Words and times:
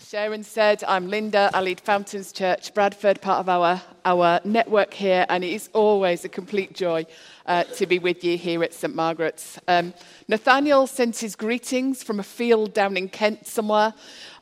As 0.00 0.08
Sharon 0.08 0.44
said, 0.44 0.82
I'm 0.88 1.08
Linda. 1.08 1.50
I 1.52 1.60
lead 1.60 1.78
Fountains 1.78 2.32
Church 2.32 2.72
Bradford, 2.72 3.20
part 3.20 3.40
of 3.40 3.48
our, 3.50 3.82
our 4.06 4.40
network 4.44 4.94
here, 4.94 5.26
and 5.28 5.44
it 5.44 5.52
is 5.52 5.68
always 5.74 6.24
a 6.24 6.28
complete 6.28 6.72
joy 6.72 7.04
uh, 7.44 7.64
to 7.64 7.86
be 7.86 7.98
with 7.98 8.24
you 8.24 8.38
here 8.38 8.62
at 8.64 8.72
St 8.72 8.94
Margaret's. 8.94 9.58
Um, 9.68 9.92
Nathaniel 10.26 10.86
sent 10.86 11.18
his 11.18 11.36
greetings 11.36 12.02
from 12.02 12.18
a 12.18 12.22
field 12.22 12.72
down 12.72 12.96
in 12.96 13.10
Kent 13.10 13.46
somewhere. 13.46 13.92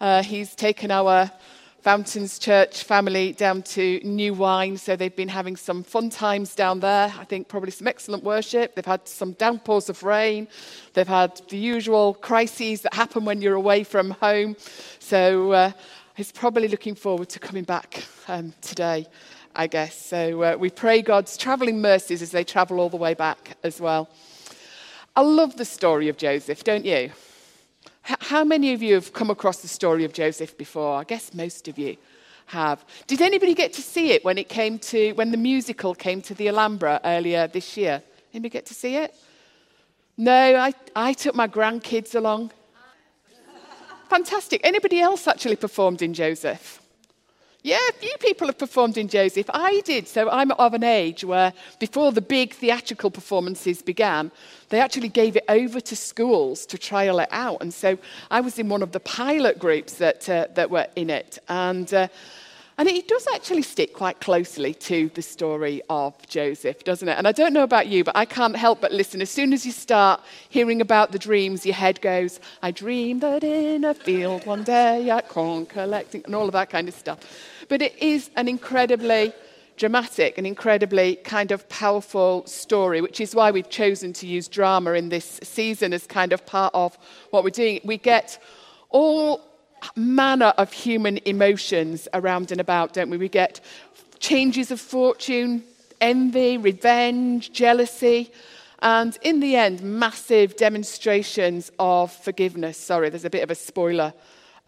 Uh, 0.01 0.23
he's 0.23 0.55
taken 0.55 0.93
our 0.93 1.31
Fountains 1.83 2.41
Church 2.41 2.83
family 2.83 3.33
down 3.33 3.63
to 3.63 4.01
New 4.03 4.35
Wine, 4.35 4.77
so 4.77 4.97
they've 4.97 5.15
been 5.15 5.29
having 5.29 5.55
some 5.55 5.85
fun 5.85 6.11
times 6.11 6.57
down 6.57 6.81
there. 6.81 7.15
I 7.17 7.25
think 7.25 7.47
probably 7.47 7.71
some 7.71 7.87
excellent 7.87 8.25
worship. 8.25 8.75
They've 8.75 8.85
had 8.85 9.07
some 9.07 9.33
downpours 9.33 9.89
of 9.89 10.03
rain. 10.03 10.49
They've 10.95 11.07
had 11.07 11.41
the 11.49 11.57
usual 11.57 12.15
crises 12.15 12.81
that 12.81 12.95
happen 12.95 13.25
when 13.25 13.41
you're 13.41 13.55
away 13.55 13.85
from 13.85 14.11
home. 14.11 14.57
So 14.99 15.53
uh, 15.53 15.71
he's 16.17 16.33
probably 16.33 16.67
looking 16.67 16.97
forward 16.97 17.29
to 17.29 17.39
coming 17.39 17.65
back 17.65 18.05
um, 18.27 18.53
today, 18.61 19.07
I 19.55 19.69
guess. 19.69 20.05
So 20.05 20.43
uh, 20.43 20.57
we 20.59 20.71
pray 20.71 21.01
God's 21.01 21.37
travelling 21.37 21.81
mercies 21.81 22.23
as 22.23 22.33
they 22.33 22.43
travel 22.43 22.81
all 22.81 22.91
the 22.91 22.97
way 22.97 23.15
back 23.15 23.57
as 23.63 23.81
well. 23.81 24.11
I 25.15 25.21
love 25.21 25.57
the 25.57 25.65
story 25.65 26.09
of 26.09 26.17
Joseph, 26.17 26.65
don't 26.65 26.85
you? 26.85 27.13
How 28.21 28.43
many 28.43 28.73
of 28.73 28.83
you 28.83 28.95
have 28.95 29.13
come 29.13 29.31
across 29.31 29.59
the 29.59 29.69
story 29.69 30.05
of 30.05 30.13
Joseph 30.13 30.57
before? 30.57 30.97
I 30.97 31.05
guess 31.05 31.35
most 31.35 31.69
of 31.69 31.79
you 31.79 31.97
have. 32.47 32.83
Did 33.07 33.21
anybody 33.21 33.55
get 33.55 33.75
to 33.75 33.83
see 33.83 34.13
it 34.13 34.25
when 34.25 34.39
it 34.39 34.49
came 34.49 34.79
to 34.79 35.13
when 35.13 35.31
the 35.31 35.37
musical 35.37 35.95
came 35.95 36.23
to 36.23 36.35
the 36.35 36.49
Alhambra 36.49 37.01
earlier 37.05 37.47
this 37.47 37.77
year? 37.77 38.03
Anybody 38.33 38.51
get 38.51 38.67
to 38.67 38.75
see 38.75 38.97
it? 38.97 39.15
No, 40.17 40.57
I, 40.57 40.73
I 40.97 41.13
took 41.13 41.35
my 41.35 41.47
grandkids 41.47 42.15
along. 42.15 42.51
Fantastic. 44.09 44.63
Anybody 44.65 45.01
else 45.01 45.29
actually 45.29 45.57
performed 45.57 46.01
in 46.01 46.15
Joseph? 46.15 46.81
Yeah, 47.63 47.81
a 47.89 47.93
few 47.93 48.15
people 48.21 48.47
have 48.47 48.57
performed 48.57 48.97
in 48.97 49.09
Joseph. 49.09 49.51
I 49.53 49.83
did. 49.85 50.07
So 50.07 50.31
I'm 50.31 50.53
of 50.53 50.75
an 50.75 50.85
age 50.85 51.25
where 51.25 51.53
before 51.81 52.13
the 52.13 52.21
big 52.21 52.55
theatrical 52.55 53.11
performances 53.11 53.83
began, 53.83 54.31
they 54.69 54.79
actually 54.79 55.09
gave 55.09 55.35
it 55.37 55.45
over 55.49 55.81
to 55.81 55.97
schools 55.97 56.67
to 56.67 56.79
trial 56.79 57.19
it 57.19 57.29
out. 57.33 57.61
And 57.61 57.75
so 57.75 57.99
I 58.31 58.41
was 58.41 58.61
in 58.61 58.69
one 58.69 58.83
of 58.83 58.93
the 58.93 59.01
pilot 59.01 59.59
groups 59.59 59.95
that, 59.95 60.29
uh, 60.29 60.47
that 60.55 60.71
were 60.71 60.87
in 60.95 61.11
it. 61.11 61.39
And, 61.49 61.93
uh, 61.93 62.09
and 62.79 62.89
it 62.89 63.09
does 63.09 63.27
actually 63.35 63.63
stick 63.63 63.93
quite 63.93 64.21
closely 64.21 64.73
to 64.73 65.11
the 65.15 65.23
story 65.23 65.83
of 65.91 66.15
Joseph, 66.29 66.85
doesn't 66.85 67.09
it? 67.09 67.19
And 67.19 67.27
I 67.27 67.33
don't 67.33 67.53
know 67.53 67.65
about 67.65 67.89
you, 67.89 68.05
but 68.05 68.17
I 68.17 68.25
can't 68.25 68.55
help 68.57 68.81
but 68.81 68.93
listen. 68.93 69.21
As 69.21 69.31
soon 69.31 69.53
as 69.53 69.67
you 69.67 69.73
start 69.73 70.21
hearing 70.49 70.81
about 70.81 71.11
the 71.11 71.19
dreams, 71.19 71.67
your 71.67 71.75
head 71.75 72.01
goes, 72.01 72.39
I 72.63 72.71
dreamed 72.71 73.23
that 73.23 73.43
in 73.43 73.85
a 73.85 73.95
field 73.95 74.47
one 74.47 74.63
day 74.63 75.11
at 75.11 75.29
corn 75.29 75.67
collecting, 75.67 76.23
and 76.25 76.37
all 76.37 76.47
of 76.47 76.53
that 76.53 76.71
kind 76.71 76.89
of 76.89 76.95
stuff. 76.95 77.19
But 77.69 77.83
it 77.83 77.99
is 77.99 78.31
an 78.37 78.47
incredibly 78.47 79.33
dramatic 79.77 80.39
and 80.39 80.47
incredibly 80.47 81.17
kind 81.17 81.51
of 81.51 81.69
powerful 81.69 82.47
story, 82.47 83.01
which 83.01 83.21
is 83.21 83.35
why 83.35 83.51
we've 83.51 83.71
chosen 83.71 84.13
to 84.13 84.27
use 84.27 84.47
drama 84.47 84.93
in 84.93 85.09
this 85.09 85.41
season 85.43 85.93
as 85.93 86.07
kind 86.07 86.33
of 86.33 86.47
part 86.47 86.73
of 86.75 86.97
what 87.31 87.43
we're 87.43 87.51
doing. 87.51 87.81
We 87.85 87.99
get 87.99 88.41
all 88.91 89.41
manner 89.97 90.53
of 90.59 90.73
human 90.73 91.19
emotions 91.25 92.09
around 92.15 92.53
and 92.53 92.61
about, 92.61 92.93
don't 92.93 93.11
we? 93.11 93.17
We 93.17 93.29
get 93.29 93.61
changes 94.19 94.71
of 94.71 94.81
fortune, 94.81 95.65
envy, 96.01 96.59
revenge, 96.59 97.53
jealousy, 97.53 98.31
and 98.81 99.19
in 99.23 99.41
the 99.41 99.57
end, 99.57 99.83
massive 99.83 100.57
demonstrations 100.57 101.73
of 101.79 102.13
forgiveness. 102.13 102.79
Sorry, 102.79 103.11
there's 103.11 103.25
a 103.25 103.31
bit 103.31 103.43
of 103.43 103.51
a 103.51 103.57
spoiler 103.57 104.13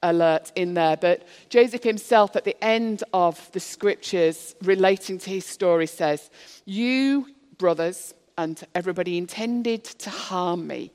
alert 0.02 0.50
in 0.56 0.74
there. 0.74 0.96
But 0.96 1.26
Joseph 1.48 1.82
himself, 1.82 2.34
at 2.34 2.44
the 2.44 2.62
end 2.64 3.04
of 3.12 3.50
the 3.52 3.60
scriptures 3.60 4.54
relating 4.62 5.18
to 5.18 5.30
his 5.30 5.46
story, 5.46 5.86
says, 5.86 6.30
You, 6.64 7.26
brothers, 7.58 8.14
and 8.36 8.62
everybody 8.74 9.18
intended 9.18 9.84
to 9.84 10.10
harm 10.10 10.66
me, 10.66 10.90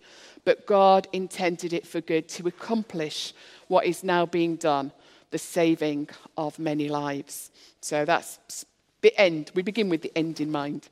but 0.46 0.66
God 0.66 1.08
intended 1.12 1.74
it 1.74 1.86
for 1.86 2.02
good 2.02 2.30
to 2.30 2.48
accomplish 2.48 3.34
what 3.68 3.86
is 3.86 4.04
now 4.04 4.26
being 4.26 4.56
done 4.56 4.92
the 5.32 5.38
saving 5.38 6.08
of 6.38 6.60
many 6.60 6.88
lives. 6.88 7.52
So 7.82 8.06
that's 8.06 8.66
the 9.02 9.20
end. 9.20 9.52
We 9.54 9.64
begin 9.64 9.90
with 9.90 10.02
the 10.02 10.18
end 10.18 10.40
in 10.40 10.50
mind. 10.52 10.88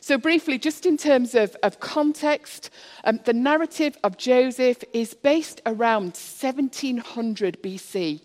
So, 0.00 0.16
briefly, 0.18 0.58
just 0.58 0.86
in 0.86 0.96
terms 0.96 1.34
of, 1.34 1.54
of 1.62 1.78
context, 1.78 2.70
um, 3.04 3.20
the 3.24 3.32
narrative 3.32 3.96
of 4.02 4.16
Joseph 4.16 4.82
is 4.92 5.14
based 5.14 5.60
around 5.64 6.16
1700 6.16 7.62
BC. 7.62 8.20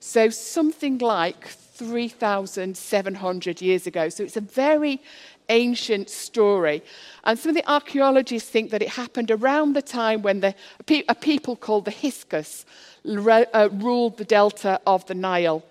So, 0.00 0.30
something 0.30 0.96
like 0.98 1.46
3,700 1.46 3.60
years 3.60 3.86
ago. 3.86 4.08
So, 4.08 4.24
it's 4.24 4.38
a 4.38 4.40
very 4.40 5.02
ancient 5.50 6.08
story. 6.08 6.82
And 7.24 7.38
some 7.38 7.50
of 7.50 7.56
the 7.56 7.70
archaeologists 7.70 8.48
think 8.48 8.70
that 8.70 8.80
it 8.80 8.88
happened 8.88 9.30
around 9.30 9.74
the 9.74 9.82
time 9.82 10.22
when 10.22 10.40
the, 10.40 10.54
a 11.08 11.14
people 11.14 11.56
called 11.56 11.84
the 11.84 11.90
Hyksos 11.90 12.64
uh, 13.04 13.68
ruled 13.72 14.16
the 14.16 14.24
delta 14.24 14.80
of 14.86 15.06
the 15.06 15.14
Nile 15.14 15.62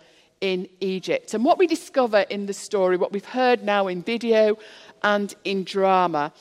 in 0.41 0.67
Egypt. 0.79 1.34
And 1.34 1.44
what 1.44 1.57
we 1.57 1.67
discover 1.67 2.19
in 2.29 2.45
the 2.45 2.53
story, 2.53 2.97
what 2.97 3.12
we've 3.12 3.25
heard 3.25 3.63
now 3.63 3.88
in 3.88 4.03
video 4.03 4.57
and 5.03 5.34
in 5.44 5.63
drama 5.63 6.31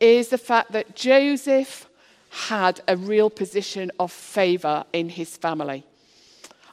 is 0.00 0.28
the 0.28 0.38
fact 0.38 0.72
that 0.72 0.94
Joseph 0.94 1.88
had 2.30 2.80
a 2.88 2.96
real 2.96 3.30
position 3.30 3.90
of 3.98 4.12
favor 4.12 4.84
in 4.92 5.08
his 5.08 5.36
family. 5.36 5.84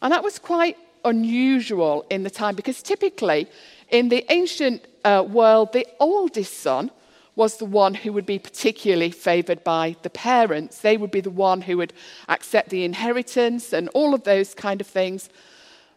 And 0.01 0.11
that 0.11 0.23
was 0.23 0.37
quite 0.37 0.77
unusual 1.05 2.05
in 2.09 2.23
the 2.23 2.29
time 2.29 2.55
because 2.55 2.81
typically 2.81 3.47
in 3.89 4.09
the 4.09 4.25
ancient 4.29 4.83
uh, 5.05 5.23
world, 5.23 5.71
the 5.71 5.87
oldest 5.99 6.59
son 6.59 6.91
was 7.35 7.57
the 7.57 7.65
one 7.65 7.93
who 7.93 8.13
would 8.13 8.25
be 8.25 8.39
particularly 8.39 9.11
favored 9.11 9.63
by 9.63 9.95
the 10.01 10.09
parents. 10.09 10.79
They 10.79 10.97
would 10.97 11.11
be 11.11 11.21
the 11.21 11.29
one 11.29 11.61
who 11.61 11.77
would 11.77 11.93
accept 12.27 12.69
the 12.69 12.83
inheritance 12.83 13.73
and 13.73 13.89
all 13.89 14.13
of 14.13 14.23
those 14.23 14.53
kind 14.53 14.81
of 14.81 14.87
things. 14.87 15.29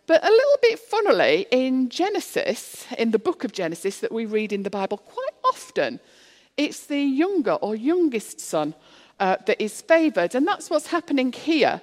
But 0.06 0.24
a 0.24 0.30
little 0.30 0.58
bit 0.62 0.78
funnily, 0.78 1.46
in 1.50 1.90
Genesis, 1.90 2.86
in 2.96 3.10
the 3.10 3.18
book 3.18 3.44
of 3.44 3.52
Genesis 3.52 4.00
that 4.00 4.10
we 4.10 4.26
read 4.26 4.52
in 4.52 4.62
the 4.62 4.70
Bible, 4.70 4.98
quite 4.98 5.34
often 5.44 6.00
it's 6.56 6.86
the 6.86 7.00
younger 7.00 7.52
or 7.52 7.76
youngest 7.76 8.40
son 8.40 8.74
uh, 9.20 9.36
that 9.46 9.62
is 9.62 9.80
favored. 9.80 10.34
And 10.34 10.46
that's 10.46 10.70
what's 10.70 10.88
happening 10.88 11.32
here 11.32 11.80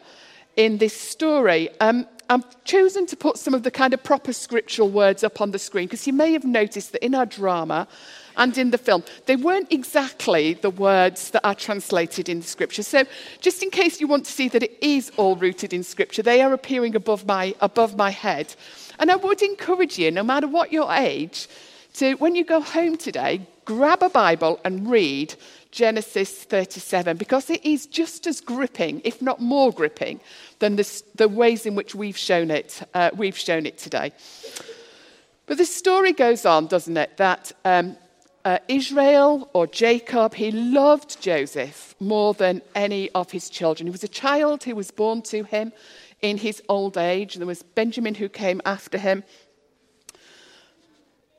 in 0.56 0.78
this 0.78 1.00
story. 1.00 1.70
Um, 1.80 2.08
I've 2.30 2.64
chosen 2.64 3.06
to 3.08 3.16
put 3.16 3.38
some 3.38 3.54
of 3.54 3.64
the 3.64 3.72
kind 3.72 3.94
of 3.94 4.04
proper 4.04 4.34
scriptural 4.34 4.90
words 4.90 5.24
up 5.24 5.42
on 5.42 5.52
the 5.52 5.60
screen 5.60 5.86
because 5.86 6.08
you 6.08 6.14
may 6.14 6.34
have 6.34 6.44
noticed 6.44 6.92
that 6.94 7.06
in 7.06 7.14
our 7.14 7.26
drama, 7.26 7.88
and 8.38 8.58
in 8.58 8.72
the 8.72 8.78
film. 8.78 9.04
They 9.26 9.36
weren't 9.36 9.72
exactly 9.72 10.54
the 10.54 10.70
words 10.70 11.32
that 11.32 11.46
are 11.46 11.56
translated 11.56 12.30
in 12.30 12.42
scripture. 12.42 12.84
So, 12.84 13.04
just 13.42 13.64
in 13.64 13.70
case 13.70 14.02
you 14.02 14.08
want 14.08 14.26
to 14.26 14.32
see 14.32 14.48
that 14.50 14.64
it 14.64 14.78
is 14.82 15.12
all 15.18 15.36
rooted 15.36 15.74
in 15.74 15.84
scripture, 15.84 16.22
they 16.22 16.42
are 16.42 16.54
appearing 16.54 16.96
above 16.96 17.26
my, 17.26 17.56
above 17.62 17.96
my 17.96 18.10
head. 18.12 18.56
And 19.00 19.12
I 19.12 19.16
would 19.16 19.42
encourage 19.42 19.98
you, 19.98 20.12
no 20.12 20.24
matter 20.24 20.48
what 20.48 20.72
your 20.72 20.92
age, 20.92 21.48
to, 21.96 22.14
when 22.16 22.36
you 22.36 22.46
go 22.46 22.62
home 22.62 22.98
today, 22.98 23.42
grab 23.66 24.04
a 24.04 24.10
Bible 24.10 24.60
and 24.64 24.90
read 24.90 25.36
Genesis 25.76 26.32
37 26.46 27.18
because 27.18 27.50
it 27.50 27.64
is 27.66 27.86
just 27.86 28.26
as 28.28 28.40
gripping, 28.40 29.02
if 29.04 29.22
not 29.22 29.42
more 29.42 29.74
gripping, 29.74 30.22
than 30.60 30.78
the, 30.78 31.04
the 31.16 31.28
ways 31.28 31.66
in 31.66 31.76
which 31.76 31.94
we've 31.94 32.18
shown 32.18 32.50
it, 32.50 32.82
uh, 32.94 33.10
we've 33.14 33.38
shown 33.38 33.66
it 33.66 33.78
today. 33.78 34.14
But 35.48 35.58
the 35.58 35.66
story 35.66 36.14
goes 36.14 36.46
on, 36.46 36.68
doesn't 36.68 36.96
it, 36.96 37.18
that 37.18 37.52
um, 37.66 37.98
uh, 38.46 38.60
Israel 38.70 39.50
or 39.52 39.68
Jacob, 39.68 40.36
he 40.36 40.50
loved 40.50 41.22
Joseph 41.22 41.94
more 42.00 42.34
than 42.34 42.62
any 42.74 43.12
of 43.12 43.32
his 43.32 43.50
children. 43.50 43.86
He 43.86 43.92
was 43.92 44.04
a 44.04 44.08
child 44.08 44.64
who 44.64 44.76
was 44.76 44.92
born 44.92 45.24
to 45.24 45.44
him 45.44 45.74
in 46.22 46.38
his 46.38 46.64
old 46.70 46.98
age. 46.98 47.36
There 47.36 47.46
was 47.46 47.64
Benjamin 47.64 48.16
who 48.16 48.30
came 48.30 48.62
after 48.66 48.98
him. 48.98 49.26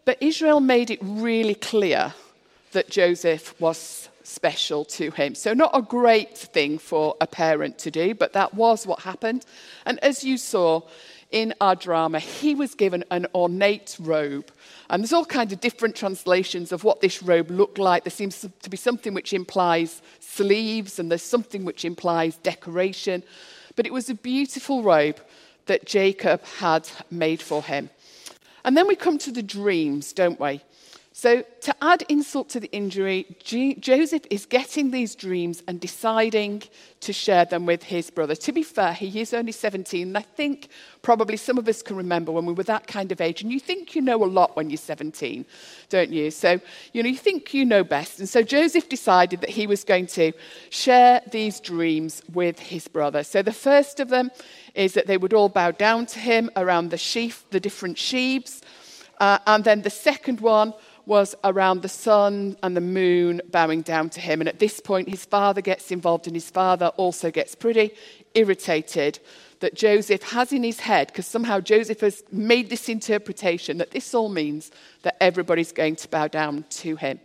But 0.05 0.19
Israel 0.20 0.61
made 0.61 0.90
it 0.90 0.99
really 1.00 1.55
clear 1.55 2.12
that 2.72 2.90
Joseph 2.90 3.58
was 3.58 4.11
special 4.26 4.84
to 4.84 5.11
him. 5.11 5.34
So, 5.34 5.55
not 5.55 5.70
a 5.75 5.82
great 5.82 6.37
thing 6.37 6.78
for 6.78 7.17
a 7.20 7.26
parent 7.26 7.78
to 7.78 7.90
do, 7.90 8.14
but 8.14 8.32
that 8.32 8.55
was 8.55 8.87
what 8.87 9.00
happened. 9.00 9.44
And 9.84 10.02
as 10.02 10.25
you 10.25 10.37
saw 10.37 10.82
in 11.31 11.55
our 11.61 11.75
drama, 11.75 12.20
he 12.20 12.55
was 12.55 12.75
given 12.75 13.05
an 13.11 13.26
ornate 13.34 13.96
robe 13.99 14.50
and 14.88 15.02
there's 15.02 15.12
all 15.12 15.25
kinds 15.25 15.52
of 15.52 15.61
different 15.61 15.96
translations 15.96 16.70
of 16.70 16.84
what 16.84 17.00
this 17.00 17.23
robe 17.23 17.50
looked 17.50 17.78
like. 17.78 18.05
There 18.05 18.11
seems 18.11 18.46
to 18.62 18.70
be 18.70 18.76
something 18.76 19.14
which 19.14 19.32
implies 19.32 20.00
sleeves, 20.20 20.99
and 20.99 21.11
there's 21.11 21.23
something 21.23 21.64
which 21.64 21.84
implies 21.84 22.37
decoration. 22.37 23.23
But 23.75 23.87
it 23.87 23.93
was 23.93 24.08
a 24.08 24.14
beautiful 24.14 24.82
robe 24.82 25.20
that 25.67 25.87
Jacob 25.87 26.44
had 26.58 26.88
made 27.11 27.43
for 27.43 27.62
him. 27.62 27.90
And 28.64 28.76
then 28.76 28.87
we 28.87 28.94
come 28.96 29.19
to 29.19 29.32
the 29.32 29.43
dreams, 29.43 30.12
don't 30.12 30.38
we? 30.38 30.61
So, 31.18 31.44
to 31.62 31.74
add 31.82 32.02
insult 32.10 32.50
to 32.50 32.60
the 32.60 32.70
injury, 32.72 33.38
G- 33.42 33.76
Joseph 33.76 34.24
is 34.28 34.44
getting 34.44 34.90
these 34.90 35.14
dreams 35.14 35.62
and 35.66 35.80
deciding 35.80 36.64
to 37.00 37.12
share 37.14 37.46
them 37.46 37.64
with 37.64 37.82
his 37.84 38.10
brother. 38.10 38.34
To 38.34 38.52
be 38.52 38.62
fair, 38.62 38.92
he 38.92 39.22
is 39.22 39.32
only 39.32 39.52
17. 39.52 40.08
And 40.08 40.18
I 40.18 40.20
think 40.20 40.68
probably 41.00 41.38
some 41.38 41.56
of 41.56 41.66
us 41.68 41.80
can 41.80 41.96
remember 41.96 42.32
when 42.32 42.44
we 42.44 42.52
were 42.52 42.64
that 42.64 42.86
kind 42.86 43.12
of 43.12 43.22
age. 43.22 43.40
And 43.40 43.50
you 43.50 43.58
think 43.58 43.94
you 43.94 44.02
know 44.02 44.22
a 44.22 44.26
lot 44.26 44.56
when 44.56 44.68
you're 44.68 44.76
17, 44.76 45.46
don't 45.88 46.12
you? 46.12 46.30
So, 46.30 46.60
you 46.92 47.02
know, 47.02 47.08
you 47.08 47.16
think 47.16 47.54
you 47.54 47.64
know 47.64 47.82
best. 47.82 48.18
And 48.18 48.28
so 48.28 48.42
Joseph 48.42 48.90
decided 48.90 49.40
that 49.40 49.48
he 49.48 49.66
was 49.66 49.84
going 49.84 50.08
to 50.08 50.32
share 50.68 51.22
these 51.30 51.60
dreams 51.60 52.22
with 52.34 52.58
his 52.58 52.88
brother. 52.88 53.24
So, 53.24 53.40
the 53.40 53.54
first 53.54 54.00
of 54.00 54.10
them 54.10 54.30
is 54.74 54.92
that 54.92 55.06
they 55.06 55.16
would 55.16 55.32
all 55.32 55.48
bow 55.48 55.70
down 55.70 56.04
to 56.08 56.18
him 56.18 56.50
around 56.56 56.90
the 56.90 56.98
sheaf, 56.98 57.46
the 57.52 57.58
different 57.58 57.96
sheaves. 57.96 58.60
Uh, 59.18 59.38
and 59.46 59.64
then 59.64 59.80
the 59.80 59.88
second 59.88 60.42
one 60.42 60.74
was 61.06 61.35
around 61.44 61.82
the 61.82 61.88
sun 61.88 62.56
and 62.62 62.76
the 62.76 62.81
moon 62.81 63.41
bowing 63.50 63.81
down 63.81 64.11
to 64.11 64.20
him. 64.20 64.41
And 64.41 64.49
at 64.49 64.58
this 64.58 64.81
point, 64.81 65.08
his 65.08 65.25
father 65.25 65.61
gets 65.61 65.91
involved, 65.91 66.26
and 66.26 66.37
his 66.37 66.50
father 66.50 66.88
also 66.97 67.31
gets 67.31 67.55
pretty 67.55 67.93
irritated 68.35 69.20
that 69.61 69.75
Joseph 69.75 70.23
has 70.23 70.53
in 70.53 70.62
his 70.62 70.81
head, 70.81 71.06
because 71.06 71.26
somehow 71.26 71.61
Joseph 71.61 72.00
has 72.00 72.23
made 72.31 72.69
this 72.69 72.88
interpretation 72.88 73.79
that 73.79 73.93
this 73.93 74.14
all 74.14 74.29
means 74.29 74.70
that 75.03 75.17
everybody's 75.23 75.73
going 75.73 75.97
to 75.97 76.08
bow 76.08 76.29
down 76.29 76.64
to 76.69 76.97
him. 76.97 77.20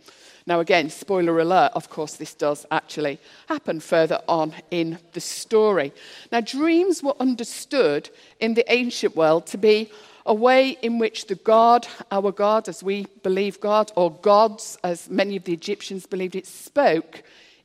Now, 0.46 0.60
again, 0.60 0.88
spoiler 0.90 1.38
alert, 1.38 1.72
of 1.74 1.88
course, 1.88 2.14
this 2.14 2.34
does 2.34 2.66
actually 2.70 3.20
happen 3.48 3.80
further 3.80 4.20
on 4.26 4.54
in 4.70 4.98
the 5.12 5.20
story. 5.20 5.92
Now, 6.32 6.40
dreams 6.40 7.02
were 7.02 7.14
understood 7.20 8.10
in 8.40 8.54
the 8.54 8.72
ancient 8.72 9.14
world 9.14 9.46
to 9.48 9.58
be 9.58 9.90
a 10.24 10.34
way 10.34 10.78
in 10.82 10.98
which 10.98 11.26
the 11.26 11.34
God, 11.34 11.86
our 12.10 12.30
God, 12.30 12.68
as 12.68 12.82
we 12.82 13.06
believe 13.22 13.60
God, 13.60 13.90
or 13.96 14.10
gods, 14.10 14.78
as 14.84 15.10
many 15.10 15.36
of 15.36 15.44
the 15.44 15.52
Egyptians 15.52 16.06
believed 16.06 16.36
it, 16.36 16.46
spoke 16.46 17.22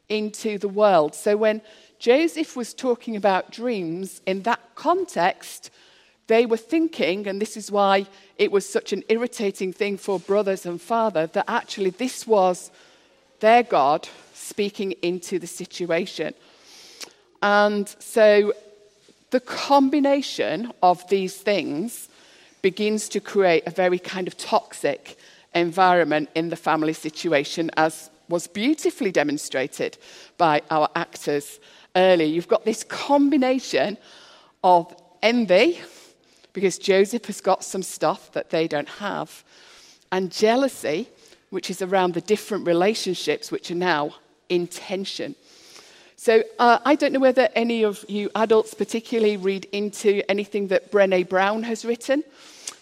into 0.10 0.58
the 0.58 0.68
world. 0.68 1.14
So 1.14 1.38
when 1.38 1.62
Joseph 2.00 2.56
was 2.56 2.74
talking 2.74 3.16
about 3.16 3.52
dreams 3.52 4.22
in 4.26 4.44
that 4.44 4.62
context, 4.76 5.70
they 6.28 6.46
were 6.46 6.58
thinking, 6.58 7.28
and 7.28 7.42
this 7.42 7.56
is 7.56 7.72
why 7.72 8.06
it 8.38 8.52
was 8.52 8.68
such 8.68 8.92
an 8.92 9.04
irritating 9.10 9.72
thing 9.72 9.98
for 9.98 10.20
brothers 10.20 10.66
and 10.66 10.82
father, 10.82 11.28
that 11.28 11.46
actually 11.48 11.92
this 11.92 12.28
was 12.28 12.72
their 13.40 13.64
God 13.64 14.08
speaking 14.34 14.94
into 15.02 15.40
the 15.40 15.48
situation. 15.48 16.34
And 17.42 17.88
so 18.00 18.54
the 19.30 19.40
combination 19.40 20.72
of 20.82 21.08
these 21.10 21.36
things 21.36 22.10
begins 22.62 23.10
to 23.10 23.20
create 23.20 23.64
a 23.66 23.72
very 23.72 24.00
kind 24.00 24.28
of 24.28 24.38
toxic 24.38 25.18
environment 25.54 26.30
in 26.36 26.50
the 26.50 26.56
family 26.56 26.94
situation, 26.94 27.72
as 27.78 28.10
was 28.30 28.48
beautifully 28.48 29.12
demonstrated 29.12 29.98
by 30.38 30.62
our 30.70 30.90
actors 30.96 31.60
earlier. 31.96 32.28
You've 32.28 32.48
got 32.48 32.66
this 32.66 32.84
combination 32.84 33.98
of 34.64 34.94
envy, 35.22 35.80
because 36.54 36.78
Joseph 36.78 37.26
has 37.26 37.42
got 37.42 37.64
some 37.64 37.84
stuff 37.84 38.32
that 38.34 38.50
they 38.50 38.68
don't 38.68 38.90
have, 38.90 39.44
and 40.12 40.32
jealousy, 40.32 41.08
which 41.50 41.70
is 41.70 41.82
around 41.82 42.14
the 42.14 42.22
different 42.22 42.68
relationships 42.68 43.52
which 43.52 43.72
are 43.72 43.76
now 43.76 44.16
in 44.50 44.68
tension. 44.68 45.36
So 46.20 46.44
uh, 46.58 46.80
I 46.84 46.96
don't 46.96 47.14
know 47.14 47.20
whether 47.20 47.48
any 47.56 47.84
of 47.84 48.04
you 48.10 48.32
adults 48.36 48.74
particularly 48.74 49.38
read 49.38 49.66
into 49.72 50.24
anything 50.30 50.68
that 50.70 50.92
Brene 50.92 51.30
Brown 51.30 51.62
has 51.64 51.86
written. 51.86 52.24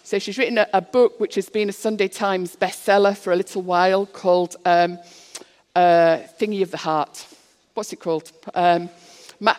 So 0.04 0.18
she's 0.18 0.38
written 0.38 0.56
a, 0.56 0.66
a 0.72 0.80
book 0.80 1.20
which 1.20 1.34
has 1.34 1.50
been 1.50 1.68
a 1.68 1.72
Sunday 1.72 2.08
Times 2.08 2.56
bestseller 2.56 3.14
for 3.14 3.34
a 3.34 3.36
little 3.36 3.60
while 3.60 4.06
called 4.06 4.56
um, 4.64 4.98
uh, 5.74 6.18
Thingy 6.40 6.62
of 6.62 6.70
the 6.70 6.78
Heart. 6.78 7.26
What's 7.74 7.92
it 7.92 8.00
called? 8.00 8.32
Um, 8.54 8.88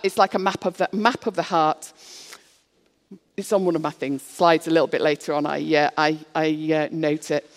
it's 0.01 0.18
like 0.18 0.33
a 0.33 0.39
map 0.39 0.65
of 0.65 0.77
the 0.77 0.89
map 0.91 1.27
of 1.27 1.35
the 1.35 1.44
heart. 1.44 1.94
It's 3.38 3.53
on 3.53 3.63
one 3.63 3.75
of 3.75 3.83
my 3.83 3.91
things. 3.91 4.23
Slides 4.23 4.68
a 4.68 4.71
little 4.71 4.88
bit 4.88 5.01
later 5.01 5.33
on. 5.33 5.45
I 5.45 5.59
uh, 5.75 5.89
I, 5.95 6.18
I 6.33 6.73
uh, 6.73 6.88
note 6.91 7.30
it. 7.30 7.47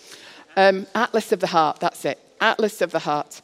Um, 0.55 0.85
Atlas 0.93 1.31
of 1.31 1.39
the 1.39 1.47
Heart. 1.47 1.79
That's 1.79 2.05
it. 2.05 2.19
Atlas 2.39 2.81
of 2.81 2.91
the 2.91 2.99
Heart. 2.99 3.41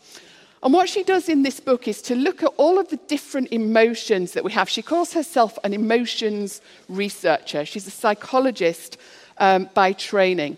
And 0.64 0.74
what 0.74 0.90
she 0.90 1.04
does 1.04 1.30
in 1.30 1.44
this 1.44 1.60
book 1.60 1.88
is 1.88 2.02
to 2.04 2.16
look 2.16 2.42
at 2.42 2.52
all 2.58 2.80
of 2.80 2.90
the 2.90 2.98
different 3.08 3.52
emotions 3.52 4.32
that 4.34 4.44
we 4.44 4.52
have. 4.54 4.70
She 4.70 4.82
calls 4.82 5.14
herself 5.14 5.58
an 5.64 5.74
emotions 5.74 6.62
researcher. 6.90 7.64
She's 7.64 7.86
a 7.86 7.92
psychologist 7.92 8.98
um, 9.38 9.70
by 9.74 9.94
training. 9.94 10.58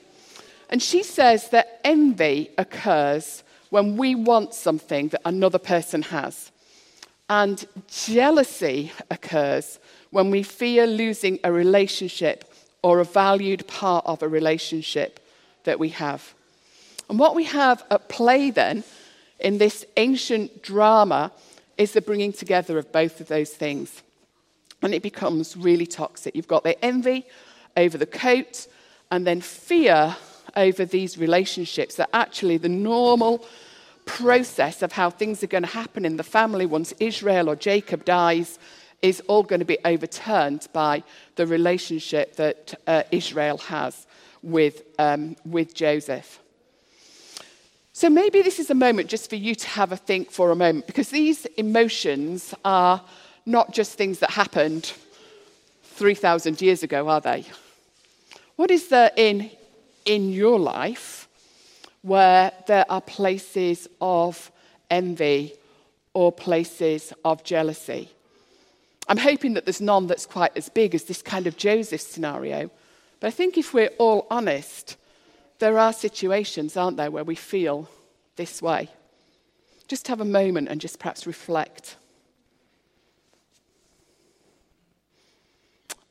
And 0.69 0.81
she 0.81 1.03
says 1.03 1.49
that 1.49 1.81
envy 1.83 2.49
occurs 2.57 3.43
when 3.69 3.97
we 3.97 4.15
want 4.15 4.53
something 4.53 5.09
that 5.09 5.21
another 5.25 5.59
person 5.59 6.01
has. 6.03 6.51
And 7.29 7.65
jealousy 7.87 8.91
occurs 9.11 9.79
when 10.11 10.31
we 10.31 10.43
fear 10.43 10.87
losing 10.87 11.39
a 11.43 11.51
relationship 11.51 12.51
or 12.81 12.99
a 12.99 13.05
valued 13.05 13.67
part 13.67 14.05
of 14.05 14.23
a 14.23 14.27
relationship 14.27 15.19
that 15.65 15.77
we 15.77 15.89
have. 15.89 16.33
And 17.09 17.19
what 17.19 17.35
we 17.35 17.43
have 17.43 17.83
at 17.91 18.09
play 18.09 18.49
then 18.49 18.83
in 19.39 19.57
this 19.57 19.85
ancient 19.97 20.61
drama 20.61 21.31
is 21.77 21.93
the 21.93 22.01
bringing 22.01 22.33
together 22.33 22.77
of 22.77 22.91
both 22.91 23.21
of 23.21 23.27
those 23.27 23.51
things. 23.51 24.03
And 24.81 24.93
it 24.93 25.03
becomes 25.03 25.57
really 25.57 25.87
toxic. 25.87 26.35
You've 26.35 26.47
got 26.47 26.63
the 26.63 26.83
envy 26.83 27.25
over 27.77 27.97
the 27.97 28.05
coat, 28.05 28.67
and 29.11 29.25
then 29.25 29.41
fear 29.41 30.15
over 30.55 30.85
these 30.85 31.17
relationships 31.17 31.95
that 31.95 32.09
actually 32.13 32.57
the 32.57 32.69
normal 32.69 33.45
process 34.05 34.81
of 34.81 34.91
how 34.91 35.09
things 35.09 35.43
are 35.43 35.47
going 35.47 35.63
to 35.63 35.69
happen 35.69 36.05
in 36.05 36.17
the 36.17 36.23
family 36.23 36.65
once 36.65 36.93
Israel 36.99 37.49
or 37.49 37.55
Jacob 37.55 38.05
dies 38.05 38.57
is 39.01 39.21
all 39.27 39.43
going 39.43 39.59
to 39.59 39.65
be 39.65 39.77
overturned 39.85 40.67
by 40.73 41.03
the 41.35 41.45
relationship 41.45 42.35
that 42.35 42.73
uh, 42.87 43.03
Israel 43.11 43.57
has 43.57 44.07
with, 44.41 44.83
um, 44.97 45.35
with 45.45 45.73
Joseph. 45.73 46.39
So 47.99 48.09
maybe 48.09 48.41
this 48.41 48.59
is 48.59 48.69
a 48.69 48.75
moment 48.75 49.09
just 49.09 49.29
for 49.29 49.35
you 49.35 49.53
to 49.55 49.67
have 49.67 49.91
a 49.91 49.97
think 49.97 50.31
for 50.31 50.51
a 50.51 50.55
moment, 50.55 50.87
because 50.87 51.09
these 51.09 51.45
emotions 51.57 52.53
are 52.63 53.03
not 53.45 53.73
just 53.73 53.97
things 53.97 54.19
that 54.19 54.29
happened 54.29 54.93
3,000 55.83 56.61
years 56.61 56.81
ago, 56.81 57.09
are 57.09 57.19
they? 57.19 57.43
What 58.55 58.71
is 58.71 58.87
there 58.87 59.11
in, 59.17 59.51
in 60.05 60.31
your 60.31 60.57
life 60.57 61.27
where 62.01 62.53
there 62.67 62.85
are 62.89 63.01
places 63.01 63.89
of 63.99 64.49
envy 64.89 65.55
or 66.13 66.31
places 66.31 67.11
of 67.25 67.43
jealousy? 67.43 68.07
I'm 69.09 69.17
hoping 69.17 69.55
that 69.55 69.65
there's 69.65 69.81
none 69.81 70.07
that's 70.07 70.25
quite 70.25 70.55
as 70.55 70.69
big 70.69 70.95
as 70.95 71.03
this 71.03 71.21
kind 71.21 71.47
of 71.47 71.57
Joseph 71.57 71.99
scenario. 71.99 72.71
But 73.19 73.27
I 73.27 73.31
think 73.31 73.57
if 73.57 73.73
we're 73.73 73.91
all 73.97 74.25
honest, 74.31 74.95
there 75.59 75.77
are 75.77 75.93
situations, 75.93 76.75
aren't 76.75 76.97
there, 76.97 77.11
where 77.11 77.23
we 77.23 77.35
feel 77.35 77.89
this 78.35 78.61
way. 78.61 78.89
Just 79.87 80.07
have 80.07 80.21
a 80.21 80.25
moment 80.25 80.69
and 80.69 80.79
just 80.79 80.99
perhaps 80.99 81.27
reflect. 81.27 81.97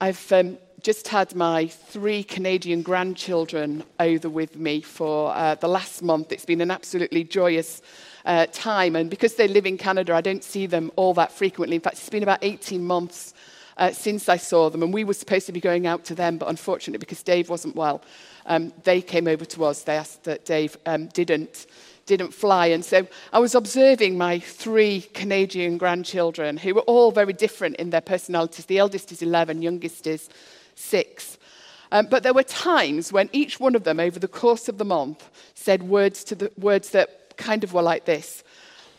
I've 0.01 0.31
um, 0.33 0.59
just 0.83 1.09
had 1.09 1.35
my 1.35 1.67
three 1.67 2.23
Canadian 2.23 2.83
grandchildren 2.83 3.83
over 3.99 4.29
with 4.29 4.57
me 4.57 4.81
for 4.81 5.35
uh, 5.35 5.55
the 5.57 5.69
last 5.69 6.03
month. 6.03 6.31
It's 6.31 6.45
been 6.45 6.61
an 6.61 6.71
absolutely 6.71 7.25
joyous 7.25 7.83
uh, 8.25 8.47
time. 8.53 8.95
And 8.95 9.11
because 9.11 9.35
they 9.35 9.49
live 9.49 9.67
in 9.67 9.79
Canada, 9.79 10.15
I 10.15 10.21
don't 10.21 10.45
see 10.45 10.67
them 10.67 10.93
all 10.97 11.15
that 11.15 11.33
frequently. 11.33 11.77
In 11.77 11.83
fact, 11.83 11.97
it's 11.97 12.09
been 12.09 12.23
about 12.23 12.39
18 12.43 12.85
months 12.85 13.35
uh, 13.77 13.93
since 13.93 14.29
I 14.29 14.37
saw 14.37 14.71
them. 14.71 14.83
And 14.83 14.93
we 14.93 15.05
were 15.05 15.15
supposed 15.15 15.47
to 15.47 15.53
be 15.53 15.61
going 15.61 15.87
out 15.87 16.05
to 16.07 16.15
them, 16.15 16.37
but 16.39 16.49
unfortunately, 16.49 16.99
because 16.99 17.23
Dave 17.23 17.49
wasn't 17.49 17.75
well, 17.75 18.03
um, 18.49 18.73
they 18.83 19.01
came 19.01 19.29
over 19.29 19.45
to 19.45 19.65
us. 19.65 19.83
They 19.83 19.97
asked 19.97 20.25
that 20.25 20.45
Dave 20.45 20.77
um, 20.87 21.07
didn't, 21.09 21.67
didn't 22.07 22.35
fly. 22.35 22.67
And 22.67 22.85
so 22.85 23.07
I 23.33 23.39
was 23.39 23.55
observing 23.55 24.19
my 24.19 24.41
three 24.41 25.03
Canadian 25.15 25.79
grandchildren 25.79 26.57
who 26.57 26.75
were 26.75 26.83
all 26.83 27.13
very 27.13 27.35
different 27.35 27.77
in 27.77 27.91
their 27.91 28.01
personalities. 28.01 28.65
The 28.65 28.79
eldest 28.79 29.13
is 29.13 29.23
11, 29.23 29.63
youngest 29.63 30.07
is 30.07 30.29
six. 30.75 31.39
Um, 31.93 32.07
but 32.07 32.23
there 32.23 32.35
were 32.35 32.43
times 32.43 33.13
when 33.13 33.31
each 33.33 33.61
one 33.61 33.75
of 33.75 33.85
them, 33.85 34.01
over 34.01 34.19
the 34.19 34.29
course 34.29 34.69
of 34.69 34.79
the 34.79 34.85
month, 34.85 35.31
said 35.55 35.85
words, 35.85 36.25
to 36.25 36.35
the, 36.35 36.53
words 36.59 36.91
that 36.91 37.37
kind 37.37 37.65
of 37.65 37.73
were 37.73 37.83
like 37.83 38.05
this 38.05 38.43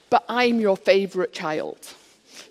But 0.09 0.23
I'm 0.29 0.59
your 0.59 0.77
favorite 0.77 1.33
child. 1.33 1.93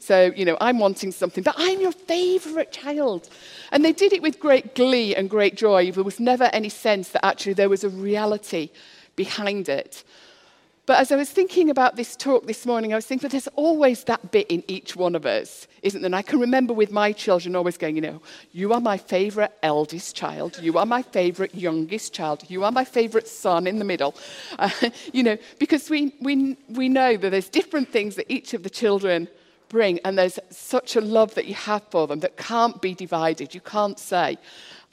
So, 0.09 0.33
you 0.35 0.47
know, 0.47 0.57
I'm 0.59 0.79
wanting 0.79 1.13
something, 1.13 1.45
but 1.45 1.55
I'm 1.59 1.83
your 1.83 1.93
favorite 1.93 2.73
child. 2.73 3.29
And 3.73 3.85
they 3.85 3.93
did 3.93 4.15
it 4.15 4.23
with 4.23 4.41
great 4.41 4.75
glee 4.75 5.15
and 5.15 5.29
great 5.29 5.55
joy. 5.55 5.93
There 5.93 6.03
was 6.03 6.19
never 6.19 6.45
any 6.45 6.71
sense 6.71 7.11
that 7.11 7.23
actually 7.27 7.53
there 7.53 7.69
was 7.69 7.85
a 7.85 7.91
reality 7.91 8.71
behind 9.17 9.69
it. 9.69 10.05
But 10.87 10.99
as 10.99 11.13
I 11.13 11.17
was 11.17 11.29
thinking 11.29 11.69
about 11.69 11.97
this 11.97 12.17
talk 12.17 12.47
this 12.47 12.65
morning, 12.65 12.95
I 12.95 12.97
was 12.97 13.05
thinking, 13.05 13.27
but 13.27 13.33
there's 13.33 13.49
always 13.49 14.05
that 14.05 14.31
bit 14.31 14.47
in 14.51 14.65
each 14.67 14.97
one 14.97 15.15
of 15.15 15.27
us, 15.27 15.69
isn't 15.83 16.01
there? 16.01 16.07
And 16.07 16.17
I 16.17 16.23
can 16.23 16.41
remember 16.41 16.73
with 16.73 16.91
my 16.91 17.13
children 17.13 17.55
always 17.55 17.77
going, 17.77 17.95
you 17.95 18.01
know, 18.01 18.23
you 18.53 18.73
are 18.73 18.81
my 18.81 18.97
favorite 18.97 19.53
eldest 19.63 20.17
child, 20.17 20.59
you 20.63 20.79
are 20.79 20.87
my 20.87 21.03
favorite 21.03 21.55
youngest 21.55 22.15
child, 22.15 22.45
you 22.49 22.65
are 22.65 22.73
my 22.73 22.87
favorite 22.87 23.29
son 23.29 23.67
in 23.67 23.79
the 23.79 23.85
middle. 23.85 24.15
Uh, 24.59 24.71
you 25.13 25.23
know, 25.23 25.37
because 25.59 25.91
we, 25.91 26.15
we, 26.23 26.57
we 26.71 26.89
know 26.89 27.19
that 27.19 27.29
there's 27.29 27.51
different 27.51 27.91
things 27.91 28.17
that 28.17 28.25
each 28.33 28.55
of 28.55 28.63
the 28.63 28.71
children 28.71 29.29
bring, 29.69 29.99
and 30.05 30.19
there's 30.19 30.39
such 30.51 30.97
a 30.97 31.01
love 31.01 31.35
that 31.35 31.47
you 31.47 31.55
have 31.55 31.83
for 31.91 32.07
them 32.07 32.21
that 32.21 32.37
can't 32.37 32.81
be 32.81 32.95
divided. 32.95 33.55
You 33.55 33.61
can't 33.61 33.99
say, 33.99 34.39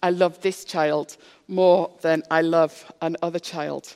I 0.03 0.09
love 0.11 0.41
this 0.41 0.65
child 0.65 1.17
more 1.47 1.89
than 2.01 2.23
I 2.29 2.41
love 2.41 2.91
another 3.01 3.39
child. 3.39 3.95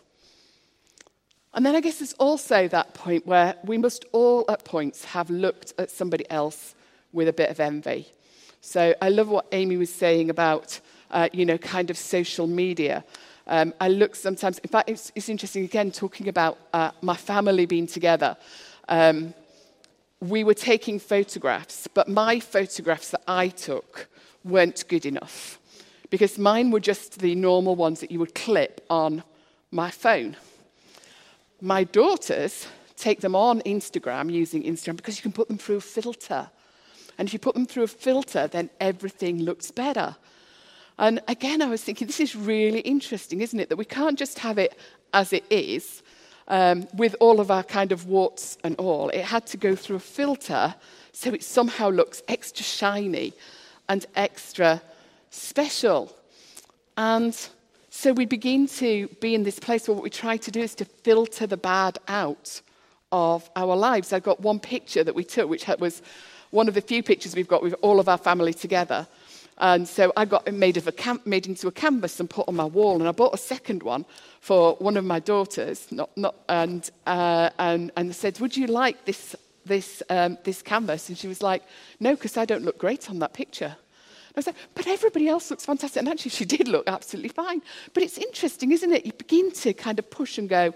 And 1.54 1.66
then 1.66 1.76
I 1.76 1.82
guess 1.82 2.00
there's 2.00 2.14
also 2.14 2.68
that 2.68 2.94
point 2.94 3.26
where 3.26 3.56
we 3.64 3.78
must 3.78 4.06
all 4.12 4.46
at 4.50 4.64
points 4.64 5.04
have 5.06 5.30
looked 5.30 5.74
at 5.78 5.90
somebody 5.90 6.30
else 6.30 6.76
with 7.12 7.28
a 7.28 7.34
bit 7.34 7.50
of 7.50 7.60
envy. 7.60 8.08
So 8.62 8.94
I 9.02 9.10
love 9.10 9.30
what 9.30 9.48
Amy 9.52 9.78
was 9.78 9.94
saying 9.94 10.30
about, 10.30 10.80
uh, 11.12 11.30
you 11.34 11.46
know, 11.46 11.58
kind 11.58 11.90
of 11.90 11.98
social 11.98 12.46
media. 12.46 13.04
Um, 13.48 13.74
I 13.80 13.88
look 13.88 14.16
sometimes, 14.16 14.60
in 14.60 14.70
fact, 14.70 14.90
it's, 14.90 15.12
it's 15.16 15.28
interesting 15.28 15.64
again 15.64 15.92
talking 15.92 16.28
about 16.28 16.60
uh, 16.72 16.92
my 17.02 17.16
family 17.16 17.66
being 17.66 17.88
together. 17.88 18.38
Um, 18.88 19.34
we 20.22 20.44
were 20.44 20.54
taking 20.54 21.00
photographs, 21.00 21.88
but 21.88 22.08
my 22.08 22.40
photographs 22.40 23.12
that 23.12 23.24
I 23.28 23.48
took 23.48 24.10
weren't 24.44 24.84
good 24.88 25.06
enough 25.06 25.60
because 26.10 26.38
mine 26.38 26.72
were 26.72 26.80
just 26.80 27.20
the 27.20 27.36
normal 27.36 27.76
ones 27.76 28.00
that 28.02 28.12
you 28.12 28.20
would 28.20 28.36
clip 28.36 28.86
on 28.90 29.24
my 29.72 29.92
phone. 29.92 30.36
My 31.62 31.84
daughters 31.84 32.68
take 32.98 33.22
them 33.22 33.36
on 33.36 33.62
Instagram 33.62 34.32
using 34.32 34.64
Instagram 34.64 34.98
because 34.98 35.18
you 35.18 35.22
can 35.22 35.32
put 35.32 35.48
them 35.48 35.58
through 35.58 35.78
a 35.78 35.82
filter. 35.82 36.50
And 37.18 37.28
if 37.28 37.34
you 37.34 37.40
put 37.40 37.54
them 37.54 37.66
through 37.66 37.84
a 37.84 37.88
filter, 37.88 38.48
then 38.48 38.70
everything 38.80 39.44
looks 39.44 39.72
better. 39.72 40.16
And 40.98 41.22
again, 41.28 41.62
I 41.62 41.68
was 41.68 41.84
thinking, 41.84 42.08
this 42.08 42.20
is 42.20 42.36
really 42.36 42.80
interesting, 42.82 43.42
isn't 43.42 43.60
it? 43.60 43.70
That 43.70 43.78
we 43.78 43.86
can't 43.86 44.20
just 44.20 44.40
have 44.40 44.58
it 44.58 44.78
as 45.14 45.32
it 45.32 45.46
is 45.50 46.04
um, 46.50 46.88
with 46.94 47.16
all 47.20 47.40
of 47.40 47.52
our 47.52 47.64
kind 47.64 47.92
of 47.92 48.08
warts 48.08 48.58
and 48.64 48.76
all. 48.78 49.10
It 49.10 49.24
had 49.24 49.46
to 49.48 49.58
go 49.58 49.76
through 49.76 49.98
a 49.98 50.02
filter 50.02 50.76
so 51.12 51.34
it 51.34 51.44
somehow 51.44 51.90
looks 51.90 52.24
extra 52.28 52.64
shiny 52.64 53.34
and 53.88 54.06
extra 54.16 54.82
special. 55.30 56.16
And 56.98 57.36
so 57.90 58.14
we 58.14 58.26
begin 58.26 58.68
to 58.68 59.08
be 59.20 59.36
in 59.36 59.44
this 59.44 59.60
place 59.60 59.88
where 59.88 59.96
what 59.96 60.04
we 60.04 60.10
try 60.10 60.38
to 60.38 60.52
do 60.52 60.62
is 60.62 60.76
to 60.76 60.86
filter 60.86 61.48
the 61.48 61.58
bad 61.58 61.98
out 62.08 62.62
of 63.12 63.50
our 63.56 63.76
lives. 63.76 64.14
I've 64.14 64.24
got 64.24 64.42
one 64.42 64.60
picture 64.60 65.04
that 65.04 65.16
we 65.16 65.24
took, 65.24 65.50
which 65.50 65.68
was 65.80 66.02
one 66.52 66.68
of 66.68 66.74
the 66.74 66.82
few 66.82 67.04
pictures 67.04 67.36
we've 67.36 67.48
got 67.48 67.62
with 67.62 67.76
all 67.82 68.00
of 68.00 68.10
our 68.10 68.18
family 68.18 68.54
together. 68.54 69.08
And 69.60 69.88
so 69.88 70.14
I 70.16 70.26
got 70.26 70.52
made, 70.54 70.78
of 70.78 70.88
a 70.88 70.92
cam- 70.92 71.22
made 71.26 71.46
into 71.46 71.68
a 71.68 71.72
canvas 71.72 72.20
and 72.20 72.30
put 72.30 72.48
on 72.48 72.56
my 72.56 72.66
wall. 72.66 73.00
And 73.00 73.08
I 73.08 73.12
bought 73.12 73.34
a 73.34 73.38
second 73.38 73.84
one 73.84 74.06
for 74.40 74.76
one 74.76 74.96
of 74.96 75.04
my 75.04 75.20
daughters, 75.20 75.92
not, 75.92 76.16
not, 76.16 76.36
and, 76.48 76.90
uh, 77.06 77.50
and, 77.60 77.92
and 77.98 78.16
said, 78.16 78.40
Would 78.40 78.56
you 78.56 78.68
like 78.68 79.06
this, 79.06 79.36
this, 79.66 80.02
um, 80.10 80.38
this 80.44 80.62
canvas? 80.62 81.10
And 81.10 81.18
she 81.18 81.28
was 81.28 81.44
like, 81.44 81.64
No, 82.00 82.16
because 82.16 82.38
I 82.38 82.46
don't 82.46 82.64
look 82.64 82.78
great 82.78 83.10
on 83.10 83.20
that 83.20 83.34
picture. 83.34 83.76
I 84.36 84.42
like, 84.46 84.56
but 84.76 84.88
everybody 84.88 85.28
else 85.28 85.50
looks 85.50 85.66
fantastic. 85.66 86.00
And 86.00 86.10
actually, 86.10 86.32
she 86.32 86.46
did 86.58 86.68
look 86.68 86.88
absolutely 86.88 87.30
fine. 87.30 87.62
But 87.94 88.04
it's 88.04 88.18
interesting, 88.18 88.72
isn't 88.72 88.92
it? 88.92 89.06
You 89.06 89.14
begin 89.14 89.52
to 89.52 89.74
kind 89.74 90.00
of 90.00 90.10
push 90.10 90.38
and 90.38 90.48
go, 90.48 90.74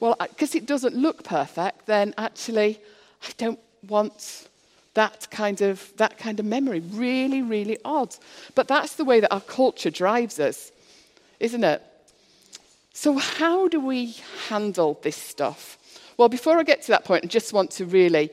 well, 0.00 0.16
because 0.20 0.54
it 0.54 0.66
doesn't 0.66 0.94
look 0.94 1.24
perfect, 1.24 1.86
then 1.86 2.12
actually, 2.18 2.80
I 3.22 3.30
don't 3.38 3.60
want 3.88 4.48
that 4.96 5.28
kind 5.30 5.60
of 5.60 5.92
that 5.96 6.18
kind 6.18 6.40
of 6.40 6.44
memory 6.44 6.80
really 6.80 7.40
really 7.40 7.78
odd 7.84 8.14
but 8.54 8.68
that's 8.68 8.96
the 8.96 9.04
way 9.04 9.20
that 9.20 9.32
our 9.32 9.40
culture 9.40 9.90
drives 9.90 10.40
us 10.40 10.72
isn't 11.40 11.64
it 11.64 11.80
so 12.92 13.16
how 13.16 13.68
do 13.68 13.78
we 13.78 14.16
handle 14.48 14.98
this 15.02 15.16
stuff 15.16 15.78
well 16.16 16.28
before 16.28 16.58
i 16.58 16.62
get 16.62 16.82
to 16.82 16.88
that 16.88 17.04
point 17.04 17.24
i 17.24 17.28
just 17.28 17.52
want 17.52 17.70
to 17.70 17.84
really 17.86 18.30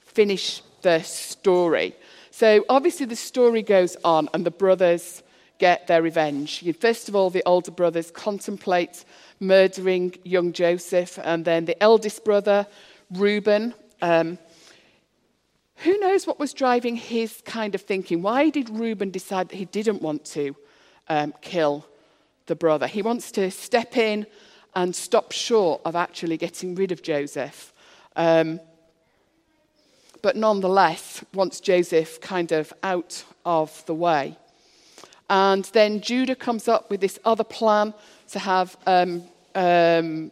finish 0.00 0.62
the 0.82 1.00
story 1.02 1.94
so 2.36 2.66
obviously 2.68 3.06
the 3.06 3.16
story 3.16 3.62
goes 3.62 3.96
on, 4.04 4.28
and 4.34 4.44
the 4.44 4.50
brothers 4.50 5.22
get 5.58 5.86
their 5.86 6.02
revenge. 6.02 6.62
First 6.78 7.08
of 7.08 7.16
all, 7.16 7.30
the 7.30 7.42
older 7.46 7.70
brothers 7.70 8.10
contemplate 8.10 9.06
murdering 9.40 10.14
young 10.22 10.52
Joseph, 10.52 11.18
and 11.24 11.46
then 11.46 11.64
the 11.64 11.82
eldest 11.82 12.26
brother, 12.26 12.66
Reuben. 13.10 13.72
Um, 14.02 14.36
who 15.76 15.98
knows 15.98 16.26
what 16.26 16.38
was 16.38 16.52
driving 16.52 16.96
his 16.96 17.42
kind 17.44 17.74
of 17.74 17.82
thinking? 17.82 18.22
Why 18.22 18.50
did 18.50 18.70
Reuben 18.70 19.10
decide 19.10 19.50
that 19.50 19.56
he 19.56 19.66
didn't 19.66 20.02
want 20.02 20.24
to 20.26 20.56
um, 21.08 21.34
kill 21.42 21.86
the 22.46 22.54
brother? 22.54 22.86
He 22.86 23.02
wants 23.02 23.30
to 23.32 23.50
step 23.50 23.96
in 23.96 24.26
and 24.74 24.94
stop 24.94 25.32
short 25.32 25.80
of 25.84 25.96
actually 25.96 26.36
getting 26.36 26.74
rid 26.74 26.92
of 26.92 27.02
Joseph. 27.02 27.72
Um, 28.14 28.60
but 30.22 30.36
nonetheless 30.36 31.24
wants 31.34 31.60
Joseph 31.60 32.20
kind 32.20 32.52
of 32.52 32.72
out 32.82 33.24
of 33.44 33.84
the 33.86 33.94
way. 33.94 34.36
And 35.28 35.64
then 35.66 36.00
Judah 36.00 36.36
comes 36.36 36.68
up 36.68 36.90
with 36.90 37.00
this 37.00 37.18
other 37.24 37.44
plan 37.44 37.92
to 38.30 38.38
have 38.38 38.76
um, 38.86 39.24
um, 39.54 40.30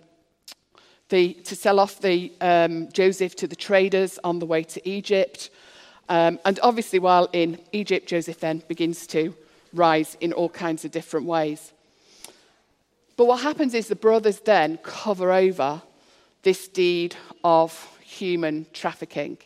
the, 1.09 1.35
to 1.35 1.55
sell 1.55 1.79
off 1.79 2.01
the 2.01 2.33
um, 2.41 2.91
Joseph 2.93 3.37
to 3.37 3.47
the 3.47 3.57
traders 3.57 4.19
on 4.25 4.39
the 4.39 4.47
way 4.47 4.63
to 4.65 4.89
Egypt. 4.89 5.51
Um, 6.09 6.39
and 6.45 6.59
obviously, 6.63 6.99
while 6.99 7.29
in 7.33 7.59
Egypt, 7.73 8.09
Joseph 8.09 8.41
then 8.41 8.63
begins 8.69 9.07
to 9.09 9.35
rise 9.73 10.17
in 10.21 10.33
all 10.33 10.49
kinds 10.49 10.85
of 10.85 10.91
different 10.91 11.27
ways. 11.27 11.73
But 13.17 13.27
what 13.27 13.41
happens 13.41 13.75
is 13.75 13.89
the 13.89 13.97
brothers 13.97 14.41
then 14.41 14.79
cover 14.79 15.31
over 15.33 15.83
this 16.43 16.69
deed 16.69 17.17
of 17.43 17.99
human 18.03 18.67
trafficking. 18.73 19.39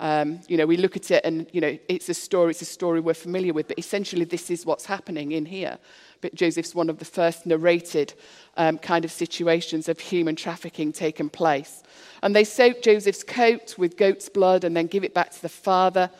Um, 0.00 0.40
you 0.48 0.56
know, 0.56 0.66
we 0.66 0.76
look 0.76 0.96
at 0.96 1.10
it 1.10 1.24
and, 1.24 1.46
you 1.52 1.60
know, 1.60 1.78
it's 1.88 2.08
a 2.08 2.14
story, 2.14 2.50
it's 2.50 2.62
a 2.62 2.66
story 2.66 3.00
we're 3.00 3.14
familiar 3.14 3.52
with, 3.52 3.68
but 3.68 3.78
essentially 3.78 4.24
this 4.24 4.50
is 4.50 4.66
what's 4.66 4.84
happening 4.84 5.32
in 5.32 5.46
here. 5.46 5.78
Joseph's 6.34 6.74
one 6.74 6.90
of 6.90 6.98
the 6.98 7.04
first 7.04 7.46
narrated 7.46 8.14
um, 8.56 8.78
kind 8.78 9.04
of 9.04 9.12
situations 9.12 9.88
of 9.88 9.98
human 9.98 10.36
trafficking 10.36 10.92
taking 10.92 11.28
place. 11.28 11.82
And 12.22 12.34
they 12.34 12.44
soak 12.44 12.82
Joseph's 12.82 13.24
coat 13.24 13.76
with 13.78 13.96
goat's 13.96 14.28
blood 14.28 14.64
and 14.64 14.76
then 14.76 14.86
give 14.86 15.04
it 15.04 15.14
back 15.14 15.30
to 15.32 15.42
the 15.42 15.48
father. 15.48 16.10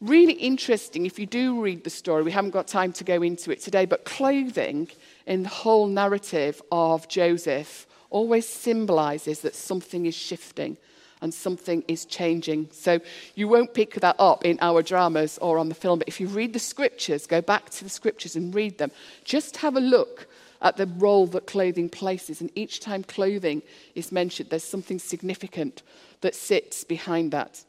Really 0.00 0.34
interesting 0.34 1.06
if 1.06 1.18
you 1.18 1.26
do 1.26 1.60
read 1.60 1.84
the 1.84 1.90
story. 1.90 2.22
We 2.22 2.32
haven't 2.32 2.50
got 2.50 2.66
time 2.66 2.92
to 2.94 3.04
go 3.04 3.22
into 3.22 3.50
it 3.50 3.60
today, 3.60 3.84
but 3.84 4.04
clothing 4.04 4.88
in 5.26 5.42
the 5.42 5.48
whole 5.48 5.86
narrative 5.86 6.60
of 6.72 7.08
Joseph 7.08 7.86
always 8.10 8.48
symbolizes 8.48 9.40
that 9.40 9.54
something 9.54 10.06
is 10.06 10.14
shifting 10.14 10.76
and 11.20 11.32
something 11.32 11.84
is 11.88 12.04
changing. 12.04 12.68
So 12.72 13.00
you 13.34 13.48
won't 13.48 13.74
pick 13.74 13.94
that 13.94 14.16
up 14.18 14.44
in 14.44 14.58
our 14.60 14.82
dramas 14.82 15.38
or 15.38 15.58
on 15.58 15.68
the 15.68 15.74
film, 15.74 15.98
but 15.98 16.08
if 16.08 16.20
you 16.20 16.28
read 16.28 16.52
the 16.52 16.58
scriptures, 16.58 17.26
go 17.26 17.40
back 17.40 17.70
to 17.70 17.84
the 17.84 17.90
scriptures 17.90 18.36
and 18.36 18.54
read 18.54 18.78
them, 18.78 18.90
just 19.24 19.58
have 19.58 19.76
a 19.76 19.80
look 19.80 20.26
at 20.62 20.76
the 20.76 20.86
role 20.86 21.26
that 21.28 21.46
clothing 21.46 21.88
places. 21.88 22.40
And 22.40 22.50
each 22.54 22.80
time 22.80 23.02
clothing 23.02 23.62
is 23.94 24.12
mentioned, 24.12 24.50
there's 24.50 24.64
something 24.64 24.98
significant 24.98 25.82
that 26.20 26.34
sits 26.34 26.84
behind 26.84 27.32
that. 27.32 27.64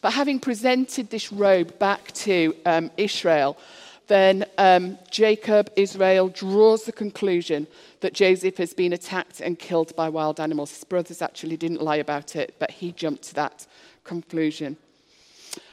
But 0.00 0.12
having 0.12 0.40
presented 0.40 1.10
this 1.10 1.32
robe 1.32 1.78
back 1.78 2.12
to 2.12 2.54
um, 2.64 2.90
Israel, 2.96 3.56
then 4.08 4.44
um, 4.58 4.98
Jacob, 5.10 5.70
Israel, 5.76 6.28
draws 6.28 6.84
the 6.84 6.92
conclusion 6.92 7.66
that 8.00 8.14
Joseph 8.14 8.56
has 8.58 8.72
been 8.72 8.92
attacked 8.92 9.40
and 9.40 9.58
killed 9.58 9.94
by 9.96 10.08
wild 10.08 10.38
animals. 10.38 10.70
His 10.70 10.84
brothers 10.84 11.22
actually 11.22 11.56
didn't 11.56 11.82
lie 11.82 11.96
about 11.96 12.36
it, 12.36 12.54
but 12.58 12.70
he 12.70 12.92
jumped 12.92 13.24
to 13.24 13.34
that 13.34 13.66
conclusion. 14.04 14.76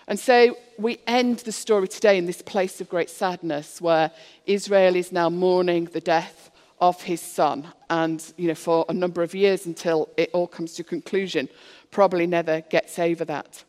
And 0.08 0.20
so 0.20 0.58
we 0.78 1.00
end 1.08 1.40
the 1.40 1.52
story 1.52 1.88
today 1.88 2.18
in 2.18 2.26
this 2.26 2.42
place 2.42 2.82
of 2.82 2.90
great 2.90 3.10
sadness 3.10 3.80
where 3.80 4.12
Israel 4.46 4.96
is 4.96 5.12
now 5.12 5.30
mourning 5.30 5.86
the 5.86 6.02
death 6.02 6.52
of 6.82 7.02
his 7.04 7.22
son. 7.22 7.68
And, 7.90 8.22
you 8.36 8.50
know, 8.50 8.56
for 8.56 8.86
a 8.90 8.94
number 8.94 9.24
of 9.24 9.34
years 9.34 9.66
until 9.66 10.10
it 10.18 10.30
all 10.34 10.48
comes 10.48 10.74
to 10.74 10.84
conclusion, 10.84 11.48
probably 11.92 12.28
never 12.28 12.62
gets 12.62 13.00
over 13.00 13.24
that. 13.26 13.64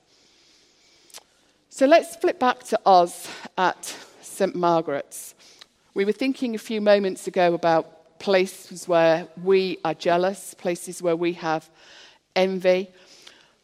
So 1.68 1.86
let's 1.86 2.16
flip 2.16 2.40
back 2.40 2.64
to 2.64 2.80
Oz 2.86 3.28
at 3.58 3.96
St. 4.34 4.54
Margaret's. 4.54 5.34
We 5.94 6.04
were 6.04 6.12
thinking 6.12 6.54
a 6.54 6.58
few 6.58 6.80
moments 6.80 7.26
ago 7.26 7.54
about 7.54 8.18
places 8.18 8.88
where 8.88 9.28
we 9.42 9.78
are 9.84 9.94
jealous, 9.94 10.54
places 10.54 11.00
where 11.00 11.16
we 11.16 11.34
have 11.34 11.70
envy. 12.34 12.90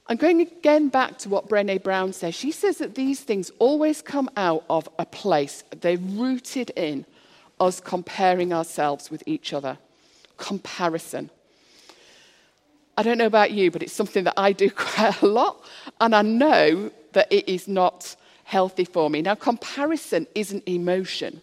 I'm 0.06 0.16
going 0.16 0.40
again 0.40 0.88
back 0.88 1.18
to 1.18 1.28
what 1.28 1.48
Brene 1.48 1.82
Brown 1.82 2.12
says. 2.12 2.34
She 2.34 2.52
says 2.52 2.78
that 2.78 2.94
these 2.94 3.20
things 3.20 3.50
always 3.58 4.02
come 4.02 4.30
out 4.36 4.64
of 4.70 4.88
a 4.98 5.06
place, 5.06 5.64
they're 5.80 5.98
rooted 5.98 6.70
in 6.76 7.04
us 7.58 7.80
comparing 7.80 8.52
ourselves 8.52 9.10
with 9.10 9.22
each 9.26 9.52
other. 9.52 9.78
Comparison. 10.36 11.30
I 12.96 13.02
don't 13.02 13.18
know 13.18 13.26
about 13.26 13.52
you, 13.52 13.70
but 13.70 13.82
it's 13.82 13.92
something 13.92 14.24
that 14.24 14.34
I 14.36 14.52
do 14.52 14.70
quite 14.88 15.20
a 15.22 15.26
lot. 15.26 15.64
And 16.00 16.14
I 16.14 16.22
know 16.22 16.90
that 17.12 17.32
it 17.32 17.48
is 17.48 17.68
not 17.68 18.16
healthy 18.50 18.84
for 18.84 19.08
me. 19.08 19.22
Now, 19.22 19.36
comparison 19.36 20.26
isn't 20.34 20.64
emotion, 20.66 21.40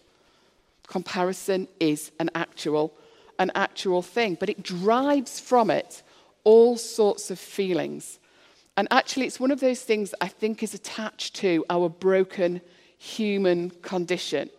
comparison 0.87 1.69
is 1.79 2.11
an 2.19 2.29
actual, 2.35 2.93
an 3.39 3.49
actual 3.55 4.01
thing, 4.01 4.35
but 4.37 4.49
it 4.49 4.61
drives 4.61 5.39
from 5.39 5.71
it 5.71 6.03
all 6.43 6.77
sorts 6.77 7.31
of 7.31 7.39
feelings. 7.39 8.19
And 8.75 8.89
actually, 8.91 9.25
it's 9.25 9.39
one 9.39 9.51
of 9.51 9.61
those 9.61 9.81
things 9.83 10.13
I 10.19 10.27
think 10.27 10.61
is 10.61 10.73
attached 10.73 11.33
to 11.37 11.65
our 11.69 11.87
broken 11.87 12.59
human 12.97 13.69
condition. 13.81 14.49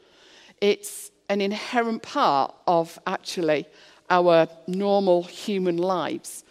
It's 0.62 1.11
an 1.28 1.43
inherent 1.43 2.02
part 2.02 2.55
of 2.67 2.99
actually 3.07 3.67
our 4.09 4.49
normal 4.67 5.23
human 5.25 5.76
lives. 5.76 6.45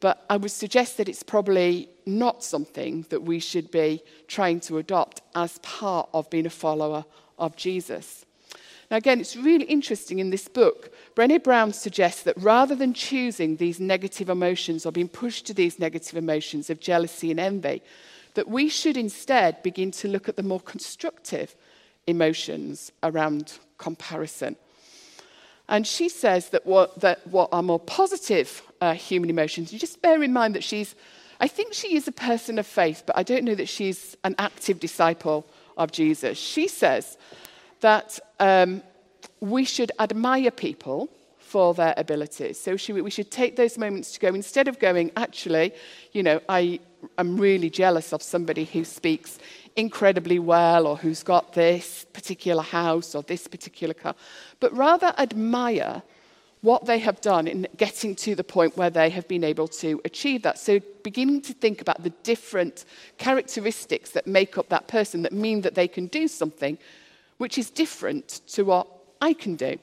But 0.00 0.24
I 0.28 0.36
would 0.36 0.50
suggest 0.50 0.96
that 0.98 1.08
it's 1.08 1.22
probably 1.22 1.88
not 2.04 2.44
something 2.44 3.06
that 3.08 3.22
we 3.22 3.38
should 3.38 3.70
be 3.70 4.02
trying 4.28 4.60
to 4.60 4.78
adopt 4.78 5.22
as 5.34 5.58
part 5.58 6.08
of 6.12 6.28
being 6.30 6.46
a 6.46 6.50
follower 6.50 7.04
of 7.38 7.56
Jesus. 7.56 8.26
Now, 8.90 8.98
again, 8.98 9.20
it's 9.20 9.36
really 9.36 9.64
interesting 9.64 10.18
in 10.18 10.30
this 10.30 10.46
book. 10.46 10.92
Brené 11.16 11.42
Brown 11.42 11.72
suggests 11.72 12.22
that 12.24 12.36
rather 12.36 12.74
than 12.74 12.92
choosing 12.92 13.56
these 13.56 13.80
negative 13.80 14.28
emotions 14.28 14.84
or 14.84 14.92
being 14.92 15.08
pushed 15.08 15.46
to 15.46 15.54
these 15.54 15.78
negative 15.78 16.16
emotions 16.16 16.68
of 16.68 16.80
jealousy 16.80 17.30
and 17.30 17.40
envy, 17.40 17.82
that 18.34 18.48
we 18.48 18.68
should 18.68 18.96
instead 18.96 19.62
begin 19.62 19.90
to 19.92 20.08
look 20.08 20.28
at 20.28 20.36
the 20.36 20.42
more 20.42 20.60
constructive 20.60 21.54
emotions 22.06 22.92
around 23.02 23.58
comparison. 23.78 24.56
And 25.68 25.86
she 25.86 26.08
says 26.08 26.50
that 26.50 26.66
what, 26.66 27.00
that 27.00 27.26
what 27.26 27.48
are 27.52 27.62
more 27.62 27.80
positive 27.80 28.62
uh, 28.80 28.94
human 28.94 29.30
emotions, 29.30 29.72
you 29.72 29.78
just 29.78 30.02
bear 30.02 30.22
in 30.22 30.32
mind 30.32 30.54
that 30.54 30.64
she's, 30.64 30.94
I 31.40 31.48
think 31.48 31.72
she 31.72 31.96
is 31.96 32.06
a 32.06 32.12
person 32.12 32.58
of 32.58 32.66
faith, 32.66 33.02
but 33.06 33.16
I 33.16 33.22
don't 33.22 33.44
know 33.44 33.54
that 33.54 33.68
she's 33.68 34.16
an 34.24 34.34
active 34.38 34.78
disciple 34.78 35.46
of 35.76 35.90
Jesus. 35.90 36.38
She 36.38 36.68
says 36.68 37.16
that 37.80 38.18
um, 38.40 38.82
we 39.40 39.64
should 39.64 39.90
admire 39.98 40.50
people 40.50 41.08
for 41.38 41.72
their 41.72 41.94
abilities. 41.96 42.58
So 42.58 42.76
we 42.92 43.10
should 43.10 43.30
take 43.30 43.56
those 43.56 43.78
moments 43.78 44.12
to 44.12 44.20
go, 44.20 44.28
instead 44.34 44.66
of 44.66 44.78
going, 44.80 45.12
actually, 45.16 45.72
you 46.12 46.22
know, 46.22 46.40
I 46.48 46.80
am 47.16 47.36
really 47.36 47.70
jealous 47.70 48.12
of 48.12 48.22
somebody 48.22 48.64
who 48.64 48.84
speaks 48.84 49.38
incredibly 49.76 50.38
well 50.38 50.86
or 50.86 50.96
who's 50.96 51.22
got 51.22 51.52
this 51.54 52.06
particular 52.12 52.62
house 52.62 53.14
or 53.14 53.22
this 53.22 53.46
particular 53.46 53.94
car, 53.94 54.14
but 54.60 54.74
rather 54.76 55.12
admire 55.18 56.02
what 56.60 56.86
they 56.86 56.98
have 56.98 57.20
done 57.20 57.46
in 57.46 57.66
getting 57.76 58.16
to 58.16 58.34
the 58.34 58.42
point 58.42 58.74
where 58.76 58.88
they 58.88 59.10
have 59.10 59.28
been 59.28 59.44
able 59.44 59.68
to 59.68 60.00
achieve 60.06 60.42
that. 60.42 60.58
So, 60.58 60.80
beginning 61.02 61.42
to 61.42 61.52
think 61.52 61.82
about 61.82 62.02
the 62.02 62.10
different 62.22 62.86
characteristics 63.18 64.10
that 64.10 64.26
make 64.26 64.56
up 64.56 64.70
that 64.70 64.88
person 64.88 65.22
that 65.22 65.32
mean 65.32 65.60
that 65.60 65.74
they 65.74 65.86
can 65.86 66.06
do 66.06 66.26
something 66.26 66.78
which 67.36 67.58
is 67.58 67.68
different 67.68 68.40
to 68.46 68.64
what 68.64 68.86
I 69.20 69.34
can 69.34 69.56
do. 69.56 69.76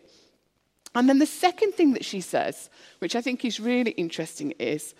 And 0.95 1.07
then 1.07 1.19
the 1.19 1.25
second 1.25 1.73
thing 1.73 1.93
that 1.93 2.03
she 2.03 2.21
says, 2.21 2.69
which 2.99 3.15
I 3.15 3.21
think 3.21 3.45
is 3.45 3.59
really 3.59 3.91
interesting, 3.91 4.51
is 4.57 4.95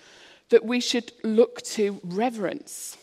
that 0.49 0.63
we 0.63 0.79
should 0.79 1.11
look 1.23 1.61
to 1.63 1.99
reverence. 2.03 2.97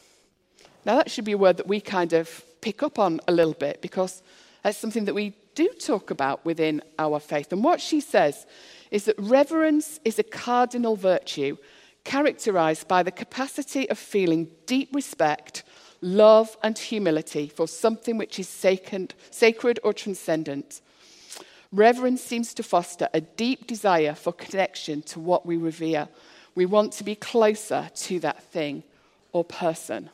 Now, 0.84 0.96
that 0.96 1.10
should 1.10 1.24
be 1.24 1.32
a 1.32 1.38
word 1.38 1.58
that 1.58 1.66
we 1.66 1.80
kind 1.80 2.12
of 2.12 2.44
pick 2.60 2.82
up 2.82 2.98
on 2.98 3.20
a 3.28 3.32
little 3.32 3.54
bit 3.54 3.82
because 3.82 4.22
that's 4.62 4.78
something 4.78 5.04
that 5.04 5.14
we 5.14 5.34
do 5.54 5.68
talk 5.68 6.10
about 6.10 6.44
within 6.44 6.82
our 6.98 7.20
faith. 7.20 7.52
And 7.52 7.64
what 7.64 7.80
she 7.80 8.00
says 8.00 8.46
is 8.90 9.04
that 9.04 9.18
reverence 9.18 10.00
is 10.04 10.18
a 10.18 10.22
cardinal 10.22 10.96
virtue 10.96 11.56
characterized 12.04 12.88
by 12.88 13.02
the 13.02 13.10
capacity 13.10 13.88
of 13.90 13.98
feeling 13.98 14.48
deep 14.66 14.94
respect, 14.94 15.62
love, 16.00 16.56
and 16.62 16.78
humility 16.78 17.48
for 17.48 17.68
something 17.68 18.16
which 18.16 18.38
is 18.38 18.48
sacred 18.48 19.80
or 19.82 19.92
transcendent. 19.92 20.80
Reverence 21.70 22.22
seems 22.22 22.54
to 22.54 22.62
foster 22.62 23.08
a 23.12 23.20
deep 23.20 23.66
desire 23.66 24.14
for 24.14 24.32
connection 24.32 25.02
to 25.02 25.20
what 25.20 25.44
we 25.44 25.56
revere. 25.56 26.08
We 26.54 26.64
want 26.64 26.92
to 26.94 27.04
be 27.04 27.14
closer 27.14 27.90
to 27.94 28.20
that 28.20 28.42
thing 28.44 28.84
or 29.32 29.44
person. 29.44 30.08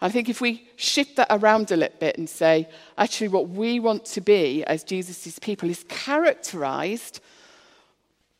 I 0.00 0.10
think 0.10 0.28
if 0.28 0.40
we 0.40 0.68
shift 0.76 1.16
that 1.16 1.28
around 1.30 1.70
a 1.70 1.76
little 1.76 1.98
bit 1.98 2.18
and 2.18 2.28
say, 2.28 2.68
actually, 2.98 3.28
what 3.28 3.48
we 3.48 3.80
want 3.80 4.04
to 4.06 4.20
be 4.20 4.62
as 4.64 4.84
Jesus' 4.84 5.38
people 5.38 5.70
is 5.70 5.84
characterized 5.88 7.20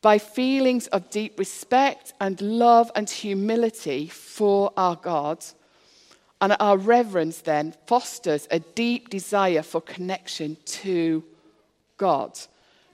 by 0.01 0.19
feelings 0.19 0.87
of 0.87 1.09
deep 1.09 1.39
respect 1.39 2.13
and 2.21 2.39
love 2.41 2.91
and 2.95 3.09
humility 3.09 4.07
for 4.07 4.71
our 4.77 4.95
God. 4.95 5.43
And 6.39 6.55
our 6.59 6.77
reverence 6.77 7.39
then 7.39 7.73
fosters 7.87 8.47
a 8.51 8.59
deep 8.59 9.09
desire 9.09 9.63
for 9.63 9.81
connection 9.81 10.57
to 10.65 11.23
God. 11.97 12.39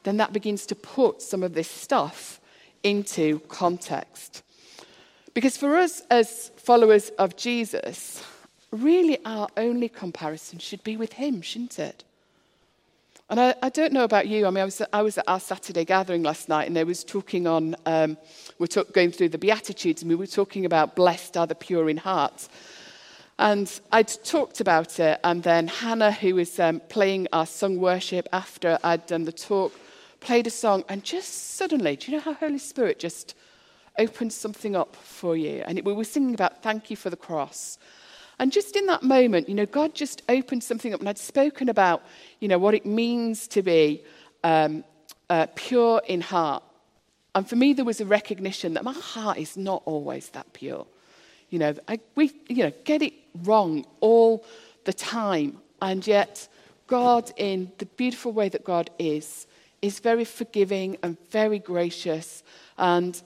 Then 0.04 0.18
that 0.18 0.32
begins 0.32 0.66
to 0.68 0.76
put 0.76 1.22
some 1.22 1.44
of 1.44 1.54
this 1.54 1.70
stuff 1.70 2.40
into 2.84 3.40
context. 3.50 4.42
Because 5.34 5.58
for 5.58 5.76
us 5.76 6.02
as 6.10 6.52
followers 6.56 7.10
of 7.20 7.36
Jesus, 7.36 8.24
really 8.74 9.20
our 9.26 9.48
only 9.58 9.90
comparison 9.90 10.60
should 10.60 10.84
be 10.84 10.98
with 10.98 11.14
Him, 11.14 11.42
shouldn't 11.42 11.80
it? 11.80 12.04
And 13.30 13.40
I, 13.40 13.56
I 13.62 13.70
don't 13.70 13.94
know 13.94 14.04
about 14.04 14.28
you. 14.28 14.46
I 14.46 14.50
mean, 14.50 14.62
I 14.62 14.66
was, 14.66 14.82
I 14.92 15.02
was 15.02 15.18
at 15.18 15.28
our 15.28 15.40
Saturday 15.40 15.86
gathering 15.86 16.24
last 16.24 16.50
night, 16.50 16.68
and 16.68 16.76
they 16.76 16.84
was 16.84 17.04
talking 17.04 17.48
on. 17.48 17.76
Um, 17.86 18.18
we're 18.60 18.68
talk, 18.68 18.94
going 18.94 19.12
through 19.12 19.30
the 19.30 19.38
Beatitudes, 19.38 20.02
and 20.02 20.10
we 20.10 20.16
were 20.16 20.28
talking 20.28 20.66
about 20.66 20.96
blessed 20.96 21.38
are 21.38 21.48
the 21.48 21.56
pure 21.56 21.90
in 21.90 21.98
heart. 21.98 22.48
And 23.40 23.80
I'd 23.92 24.10
talked 24.24 24.62
about 24.62 25.00
it, 25.00 25.20
and 25.24 25.42
then 25.42 25.68
Hannah, 25.68 26.12
who 26.12 26.36
was 26.36 26.60
um, 26.60 26.80
playing 26.90 27.28
our 27.34 27.46
sung 27.46 27.78
worship 27.78 28.28
after 28.32 28.78
I'd 28.84 29.08
done 29.08 29.24
the 29.24 29.32
talk, 29.32 29.74
played 30.20 30.46
a 30.46 30.52
song, 30.52 30.84
and 30.88 31.04
just 31.04 31.56
suddenly, 31.56 31.96
do 31.96 32.12
you 32.12 32.18
know 32.18 32.24
how 32.24 32.34
Holy 32.34 32.60
Spirit 32.60 33.00
just 33.00 33.36
opened 33.98 34.34
something 34.34 34.76
up 34.76 34.96
for 34.96 35.36
you? 35.36 35.64
And 35.66 35.80
it, 35.80 35.86
we 35.86 35.94
were 35.94 36.04
singing 36.04 36.36
about 36.36 36.62
thank 36.62 36.92
you 36.92 36.96
for 36.96 37.10
the 37.10 37.18
cross. 37.18 37.80
And 38.44 38.52
just 38.52 38.76
in 38.76 38.88
that 38.88 39.04
moment, 39.04 39.48
you 39.48 39.56
know, 39.56 39.66
God 39.66 39.96
just 39.96 40.22
opened 40.28 40.66
something 40.66 40.94
up, 40.94 41.00
and 41.00 41.08
I'd 41.08 41.18
spoken 41.18 41.70
about, 41.70 42.04
you 42.42 42.50
know, 42.50 42.60
what 42.60 42.74
it 42.74 42.86
means 42.86 43.48
to 43.48 43.62
be 43.62 44.04
um, 44.44 44.84
uh, 45.30 45.48
pure 45.56 46.02
in 46.10 46.20
heart. 46.20 46.62
And 47.36 47.48
for 47.48 47.56
me, 47.56 47.72
there 47.72 47.86
was 47.86 48.02
a 48.02 48.06
recognition 48.06 48.74
that 48.74 48.84
my 48.84 48.92
heart 48.92 49.38
is 49.38 49.56
not 49.56 49.82
always 49.86 50.28
that 50.32 50.52
pure. 50.52 50.86
You 51.52 51.60
know, 51.60 51.74
I, 51.88 52.02
we 52.16 52.34
you 52.50 52.66
know, 52.66 52.74
get 52.84 53.02
it 53.02 53.14
wrong 53.44 53.86
all 54.02 54.44
the 54.84 54.92
time. 54.92 55.60
And 55.82 56.06
yet, 56.06 56.50
God, 56.88 57.32
in 57.38 57.72
the 57.78 57.86
beautiful 57.86 58.34
way 58.34 58.50
that 58.50 58.66
God 58.66 58.90
is, 59.00 59.48
is 59.82 60.00
very 60.00 60.26
forgiving 60.26 60.98
and 61.02 61.16
very 61.30 61.60
gracious. 61.60 62.44
And 62.78 63.22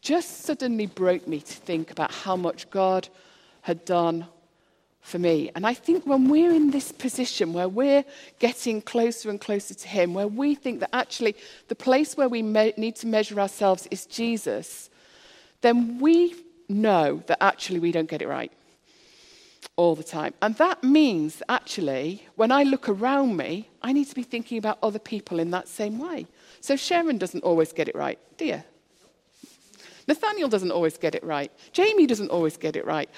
just 0.00 0.40
suddenly 0.40 0.86
broke 0.86 1.28
me 1.28 1.40
to 1.40 1.52
think 1.52 1.90
about 1.90 2.12
how 2.12 2.34
much 2.34 2.70
God 2.70 3.10
had 3.60 3.84
done 3.84 4.26
for 5.04 5.18
me. 5.18 5.50
And 5.54 5.66
I 5.66 5.74
think 5.74 6.06
when 6.06 6.28
we're 6.28 6.52
in 6.52 6.70
this 6.70 6.90
position 6.90 7.52
where 7.52 7.68
we're 7.68 8.04
getting 8.38 8.80
closer 8.80 9.28
and 9.28 9.38
closer 9.38 9.74
to 9.74 9.86
Him, 9.86 10.14
where 10.14 10.26
we 10.26 10.54
think 10.54 10.80
that 10.80 10.88
actually 10.94 11.36
the 11.68 11.74
place 11.74 12.16
where 12.16 12.28
we 12.28 12.42
me- 12.42 12.72
need 12.78 12.96
to 12.96 13.06
measure 13.06 13.38
ourselves 13.38 13.86
is 13.90 14.06
Jesus, 14.06 14.88
then 15.60 16.00
we 16.00 16.34
know 16.70 17.22
that 17.26 17.36
actually 17.42 17.80
we 17.80 17.92
don't 17.92 18.08
get 18.08 18.22
it 18.22 18.28
right 18.28 18.50
all 19.76 19.94
the 19.94 20.02
time. 20.02 20.32
And 20.40 20.56
that 20.56 20.82
means 20.82 21.42
actually, 21.50 22.26
when 22.36 22.50
I 22.50 22.62
look 22.62 22.88
around 22.88 23.36
me, 23.36 23.68
I 23.82 23.92
need 23.92 24.06
to 24.06 24.14
be 24.14 24.22
thinking 24.22 24.56
about 24.56 24.78
other 24.82 24.98
people 24.98 25.38
in 25.38 25.50
that 25.50 25.68
same 25.68 25.98
way. 25.98 26.26
So 26.62 26.76
Sharon 26.76 27.18
doesn't 27.18 27.44
always 27.44 27.74
get 27.74 27.88
it 27.88 27.94
right, 27.94 28.18
do 28.38 28.46
you? 28.46 28.62
Nathaniel 30.08 30.48
doesn't 30.48 30.70
always 30.70 30.96
get 30.96 31.14
it 31.14 31.24
right. 31.24 31.52
Jamie 31.72 32.06
doesn't 32.06 32.30
always 32.30 32.56
get 32.56 32.74
it 32.74 32.86
right. 32.86 33.10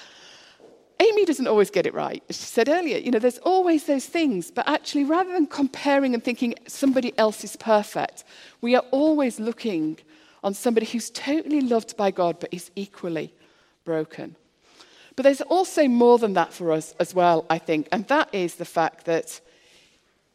Amy 0.99 1.25
doesn't 1.25 1.47
always 1.47 1.69
get 1.69 1.85
it 1.85 1.93
right. 1.93 2.23
As 2.27 2.37
she 2.37 2.45
said 2.45 2.69
earlier, 2.69 2.97
you 2.97 3.11
know, 3.11 3.19
there's 3.19 3.37
always 3.39 3.85
those 3.85 4.05
things, 4.05 4.49
but 4.49 4.67
actually, 4.67 5.03
rather 5.03 5.31
than 5.31 5.45
comparing 5.45 6.13
and 6.13 6.23
thinking 6.23 6.55
somebody 6.67 7.17
else 7.17 7.43
is 7.43 7.55
perfect, 7.55 8.23
we 8.61 8.75
are 8.75 8.83
always 8.91 9.39
looking 9.39 9.99
on 10.43 10.53
somebody 10.53 10.85
who's 10.85 11.09
totally 11.11 11.61
loved 11.61 11.95
by 11.97 12.09
God 12.09 12.39
but 12.39 12.53
is 12.53 12.71
equally 12.75 13.33
broken. 13.85 14.35
But 15.15 15.23
there's 15.23 15.41
also 15.41 15.87
more 15.87 16.19
than 16.19 16.33
that 16.33 16.53
for 16.53 16.71
us 16.71 16.93
as 16.99 17.13
well, 17.13 17.45
I 17.49 17.57
think, 17.57 17.87
and 17.91 18.07
that 18.07 18.29
is 18.33 18.55
the 18.55 18.65
fact 18.65 19.05
that 19.05 19.39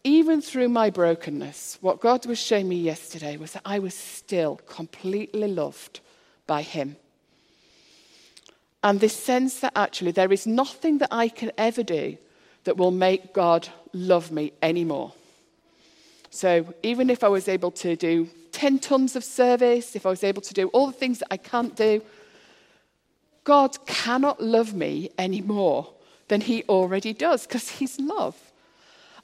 even 0.05 0.41
through 0.41 0.69
my 0.69 0.91
brokenness, 0.91 1.79
what 1.81 2.01
God 2.01 2.27
was 2.27 2.39
showing 2.39 2.69
me 2.69 2.77
yesterday 2.77 3.37
was 3.37 3.53
that 3.53 3.63
I 3.65 3.79
was 3.79 3.95
still 3.95 4.57
completely 4.67 5.47
loved 5.49 6.01
by 6.47 6.63
Him. 6.63 6.97
And 8.83 9.01
this 9.01 9.17
sense 9.17 9.61
that 9.61 9.73
actually 9.77 10.11
there 10.11 10.33
is 10.33 10.47
nothing 10.47 10.99
that 10.99 11.09
I 11.11 11.29
can 11.29 11.53
ever 11.57 11.83
do 11.83 12.17
that 12.65 12.77
will 12.77 12.91
make 12.91 13.33
God 13.33 13.69
love 13.93 14.31
me 14.33 14.53
anymore. 14.63 15.13
So 16.31 16.75
even 16.83 17.11
if 17.11 17.23
I 17.23 17.29
was 17.29 17.49
able 17.49 17.71
to 17.73 17.95
do 17.95 18.29
10 18.53 18.79
tons 18.79 19.17
of 19.17 19.25
service, 19.25 19.95
if 19.95 20.07
I 20.07 20.11
was 20.11 20.25
able 20.25 20.43
to 20.43 20.55
do 20.55 20.69
all 20.69 20.87
the 20.87 20.93
things 20.93 21.19
that 21.19 21.29
I 21.31 21.37
can't 21.37 21.77
do, 21.77 22.03
God 23.45 23.85
cannot 23.87 24.43
love 24.43 24.75
me 24.75 25.11
any 25.19 25.41
more 25.41 25.93
than 26.29 26.41
he 26.41 26.65
already 26.65 27.13
does 27.13 27.47
because 27.47 27.69
he's 27.69 27.99
love. 27.99 28.37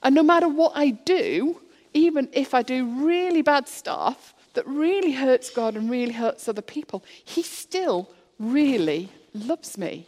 And 0.03 0.13
no 0.15 0.23
matter 0.23 0.47
what 0.47 0.73
I 0.75 0.91
do, 0.91 1.59
even 1.93 2.29
if 2.33 2.53
I 2.53 2.61
do 2.61 2.85
really 3.05 3.41
bad 3.41 3.67
stuff 3.67 4.33
that 4.53 4.67
really 4.67 5.13
hurts 5.13 5.49
God 5.49 5.75
and 5.75 5.89
really 5.89 6.13
hurts 6.13 6.47
other 6.47 6.61
people, 6.61 7.03
he 7.23 7.41
still 7.41 8.09
really 8.37 9.09
loves 9.33 9.77
me. 9.77 10.07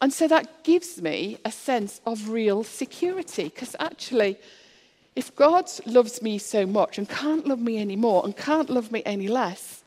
And 0.00 0.12
so 0.12 0.28
that 0.28 0.62
gives 0.64 1.00
me 1.00 1.38
a 1.44 1.50
sense 1.50 2.00
of 2.04 2.28
real 2.28 2.64
security 2.64 3.44
because 3.44 3.74
actually, 3.80 4.36
if 5.14 5.34
God 5.34 5.70
loves 5.86 6.20
me 6.20 6.38
so 6.38 6.66
much 6.66 6.98
and 6.98 7.08
can't 7.08 7.46
love 7.46 7.60
me 7.60 7.78
anymore 7.78 8.22
and 8.24 8.36
can't 8.36 8.68
love 8.68 8.92
me 8.92 9.02
any 9.06 9.28
less, 9.28 9.82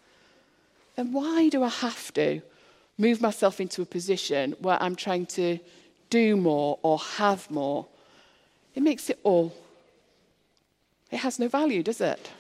then 0.95 1.13
why 1.13 1.49
do 1.49 1.63
I 1.63 1.69
have 1.69 2.12
to 2.15 2.41
move 2.97 3.21
myself 3.21 3.62
into 3.62 3.82
a 3.82 3.86
position 3.86 4.55
where 4.60 4.82
I'm 4.82 4.95
trying 4.95 5.27
to 5.27 5.60
do 6.10 6.36
more 6.36 6.79
or 6.82 6.97
have 6.97 7.49
more? 7.51 7.86
It 8.73 8.82
makes 8.82 9.10
it 9.10 9.19
all, 9.23 9.55
it 11.12 11.17
has 11.17 11.38
no 11.38 11.47
value, 11.47 11.84
does 11.84 12.01
it? 12.01 12.32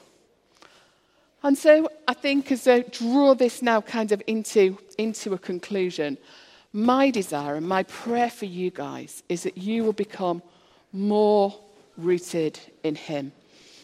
And 1.43 1.57
so 1.57 1.89
I 2.07 2.13
think 2.13 2.51
as 2.51 2.67
I 2.67 2.81
draw 2.81 3.33
this 3.33 3.61
now 3.61 3.81
kind 3.81 4.11
of 4.11 4.21
into, 4.27 4.77
into 4.97 5.33
a 5.33 5.37
conclusion, 5.37 6.17
my 6.73 7.09
desire 7.09 7.55
and 7.55 7.67
my 7.67 7.83
prayer 7.83 8.29
for 8.29 8.45
you 8.45 8.71
guys 8.71 9.23
is 9.29 9.43
that 9.43 9.57
you 9.57 9.83
will 9.83 9.93
become 9.93 10.41
more 10.91 11.57
rooted 11.97 12.59
in 12.83 12.95
Him. 12.95 13.31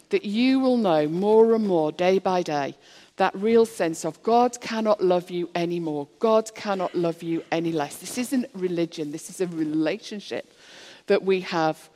That 0.10 0.26
you 0.26 0.60
will 0.60 0.78
know 0.78 1.08
more 1.08 1.56
and 1.56 1.66
more 1.66 1.92
day 1.92 2.20
by 2.20 2.44
day 2.44 2.76
that 3.18 3.34
real 3.36 3.66
sense 3.66 4.04
of 4.04 4.22
God 4.24 4.60
cannot 4.60 5.02
love 5.02 5.32
you 5.32 5.50
anymore. 5.56 6.08
God 6.20 6.54
cannot 6.54 6.94
love 6.96 7.24
you 7.24 7.44
any 7.52 7.72
less. 7.72 7.98
This 7.98 8.18
isn't 8.18 8.48
religion, 8.54 9.12
this 9.12 9.30
is 9.30 9.42
a 9.42 9.48
relationship 9.48 10.52
that 11.08 11.24
we 11.24 11.42
have 11.42 11.90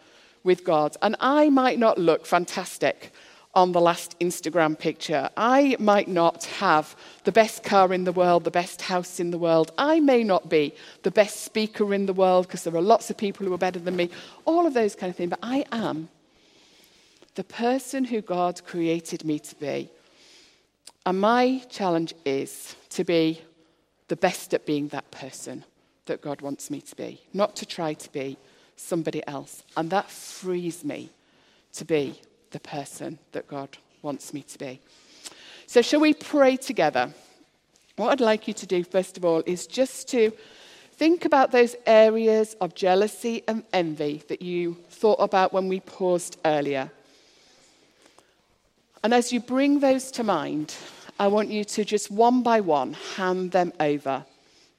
with 0.44 0.64
God. 0.64 0.96
And 1.02 1.16
I 1.20 1.50
might 1.50 1.78
not 1.78 1.98
look 1.98 2.26
fantastic 2.26 3.12
on 3.56 3.72
the 3.72 3.82
last 3.82 4.18
Instagram 4.20 4.78
picture. 4.78 5.30
I 5.36 5.76
might 5.80 6.08
not 6.08 6.46
have 6.46 6.96
the 7.24 7.32
best 7.32 7.64
car 7.64 7.92
in 7.94 8.04
the 8.04 8.12
world, 8.12 8.44
the 8.44 8.52
best 8.52 8.84
house 8.84 9.20
in 9.20 9.32
the 9.32 9.38
world. 9.38 9.72
I 9.78 10.00
may 10.00 10.24
not 10.24 10.50
be 10.50 10.74
the 11.04 11.12
best 11.12 11.42
speaker 11.42 11.94
in 11.94 12.06
the 12.06 12.14
world 12.14 12.48
because 12.48 12.64
there 12.64 12.76
are 12.76 12.82
lots 12.82 13.10
of 13.10 13.18
people 13.18 13.46
who 13.46 13.54
are 13.54 13.58
better 13.58 13.80
than 13.80 13.96
me. 13.96 14.10
All 14.46 14.68
of 14.68 14.74
those 14.74 14.96
kind 14.96 15.10
of 15.10 15.16
things. 15.16 15.32
But 15.32 15.40
I 15.42 15.66
am 15.72 16.10
the 17.36 17.44
person 17.44 18.04
who 18.04 18.22
God 18.22 18.64
created 18.66 19.26
me 19.26 19.40
to 19.40 19.56
be. 19.56 19.90
And 21.06 21.20
my 21.20 21.64
challenge 21.70 22.14
is 22.26 22.76
to 22.90 23.04
be 23.04 23.42
the 24.10 24.16
best 24.16 24.54
at 24.54 24.66
being 24.66 24.90
that 24.90 25.10
person 25.10 25.64
that 26.06 26.22
God 26.22 26.42
wants 26.42 26.70
me 26.70 26.82
to 26.82 26.96
be, 26.96 27.22
not 27.34 27.56
to 27.58 27.66
try 27.66 27.94
to 27.94 28.12
be 28.12 28.38
somebody 28.76 29.26
else. 29.28 29.64
And 29.76 29.90
that 29.90 30.10
frees 30.10 30.84
me 30.84 31.10
to 31.74 31.86
be 31.86 32.20
the 32.52 32.60
person 32.60 33.20
that 33.32 33.48
God 33.48 33.78
wants 34.02 34.34
me 34.34 34.42
to 34.44 34.58
be. 34.58 34.80
So, 35.68 35.82
shall 35.82 36.00
we 36.00 36.14
pray 36.14 36.58
together? 36.58 37.14
What 37.96 38.10
I'd 38.12 38.22
like 38.22 38.48
you 38.48 38.54
to 38.56 38.66
do, 38.66 38.84
first 38.84 39.18
of 39.18 39.26
all, 39.26 39.44
is 39.46 39.68
just 39.68 40.08
to 40.10 40.32
think 40.94 41.26
about 41.26 41.52
those 41.52 41.76
areas 41.86 42.56
of 42.62 42.76
jealousy 42.76 43.44
and 43.48 43.64
envy 43.74 44.24
that 44.30 44.42
you 44.42 44.78
thought 44.90 45.20
about 45.20 45.54
when 45.54 45.68
we 45.68 45.80
paused 45.80 46.38
earlier. 46.46 46.92
And 49.04 49.14
as 49.14 49.32
you 49.32 49.40
bring 49.40 49.80
those 49.80 50.12
to 50.12 50.24
mind, 50.24 50.76
I 51.20 51.28
want 51.28 51.50
you 51.50 51.64
to 51.66 51.86
just 51.86 52.10
one 52.10 52.42
by 52.42 52.62
one 52.62 52.94
hand 52.94 53.52
them 53.52 53.74
over 53.80 54.26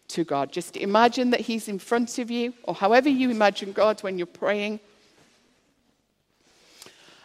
to 0.09 0.25
God. 0.25 0.53
Just 0.53 0.77
imagine 0.77 1.31
that 1.31 1.41
He's 1.41 1.69
in 1.69 1.79
front 1.79 2.19
of 2.19 2.31
you, 2.31 2.55
or 2.65 2.75
however 2.75 3.09
you 3.09 3.31
imagine 3.31 3.73
God 3.73 4.03
when 4.03 4.19
you're 4.19 4.27
praying 4.27 4.81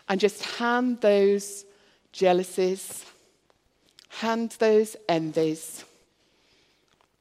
and 0.07 0.19
just 0.19 0.43
hand 0.43 1.01
those 1.01 1.65
jealousies, 2.11 3.05
hand 4.09 4.55
those 4.59 4.95
envies 5.09 5.83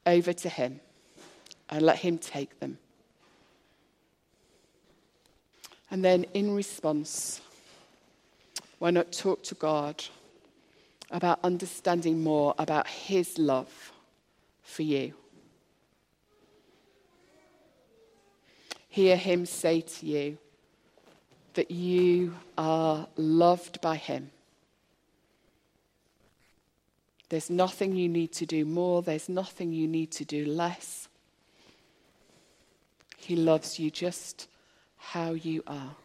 over 0.06 0.32
to 0.32 0.48
Him 0.48 0.80
and 1.70 1.82
let 1.82 1.98
Him 1.98 2.18
take 2.18 2.58
them. 2.60 2.78
And 5.90 6.04
then 6.04 6.24
in 6.34 6.54
response, 6.54 7.40
why 8.78 8.90
not 8.90 9.12
talk 9.12 9.42
to 9.44 9.54
God 9.54 10.04
about 11.10 11.38
understanding 11.44 12.22
more 12.22 12.54
about 12.58 12.86
His 12.86 13.38
love 13.38 13.92
for 14.62 14.82
you? 14.82 15.14
Hear 18.88 19.16
Him 19.16 19.46
say 19.46 19.80
to 19.80 20.06
you, 20.06 20.38
that 21.54 21.70
you 21.70 22.34
are 22.58 23.06
loved 23.16 23.80
by 23.80 23.96
Him. 23.96 24.30
There's 27.28 27.50
nothing 27.50 27.96
you 27.96 28.08
need 28.08 28.32
to 28.34 28.46
do 28.46 28.64
more, 28.64 29.02
there's 29.02 29.28
nothing 29.28 29.72
you 29.72 29.88
need 29.88 30.10
to 30.12 30.24
do 30.24 30.44
less. 30.44 31.08
He 33.16 33.36
loves 33.36 33.78
you 33.78 33.90
just 33.90 34.48
how 34.98 35.32
you 35.32 35.62
are. 35.66 35.96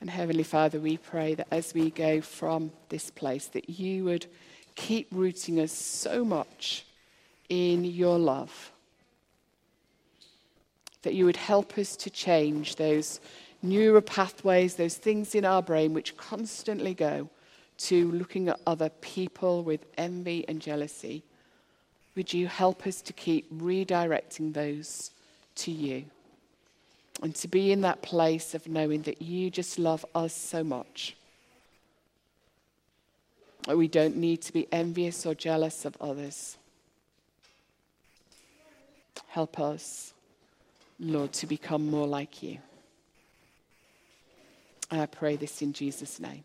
And 0.00 0.10
Heavenly 0.10 0.44
Father, 0.44 0.78
we 0.78 0.98
pray 0.98 1.34
that 1.34 1.48
as 1.50 1.74
we 1.74 1.90
go 1.90 2.20
from 2.20 2.70
this 2.90 3.10
place, 3.10 3.46
that 3.48 3.68
you 3.68 4.04
would 4.04 4.26
keep 4.76 5.08
rooting 5.10 5.58
us 5.58 5.72
so 5.72 6.24
much 6.24 6.84
in 7.48 7.84
your 7.84 8.18
love 8.18 8.72
that 11.06 11.14
you 11.14 11.24
would 11.24 11.36
help 11.36 11.78
us 11.78 11.94
to 11.94 12.10
change 12.10 12.74
those 12.74 13.20
neural 13.62 14.00
pathways, 14.00 14.74
those 14.74 14.96
things 14.96 15.36
in 15.36 15.44
our 15.44 15.62
brain 15.62 15.94
which 15.94 16.16
constantly 16.16 16.94
go 16.94 17.28
to 17.78 18.10
looking 18.10 18.48
at 18.48 18.58
other 18.66 18.88
people 18.88 19.62
with 19.62 19.86
envy 19.96 20.44
and 20.48 20.60
jealousy. 20.60 21.22
Would 22.16 22.34
you 22.34 22.48
help 22.48 22.88
us 22.88 23.00
to 23.02 23.12
keep 23.12 23.48
redirecting 23.56 24.52
those 24.52 25.12
to 25.56 25.70
you? 25.70 26.06
And 27.22 27.32
to 27.36 27.46
be 27.46 27.70
in 27.70 27.82
that 27.82 28.02
place 28.02 28.52
of 28.52 28.66
knowing 28.66 29.02
that 29.02 29.22
you 29.22 29.48
just 29.48 29.78
love 29.78 30.04
us 30.12 30.34
so 30.34 30.64
much. 30.64 31.14
We 33.68 33.86
don't 33.86 34.16
need 34.16 34.42
to 34.42 34.52
be 34.52 34.66
envious 34.72 35.24
or 35.24 35.36
jealous 35.36 35.84
of 35.84 35.96
others. 36.00 36.56
Help 39.28 39.60
us 39.60 40.12
Lord, 40.98 41.32
to 41.34 41.46
become 41.46 41.90
more 41.90 42.06
like 42.06 42.42
you. 42.42 42.58
And 44.90 45.00
I 45.00 45.06
pray 45.06 45.36
this 45.36 45.62
in 45.62 45.72
Jesus' 45.72 46.20
name. 46.20 46.44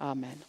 Amen. 0.00 0.42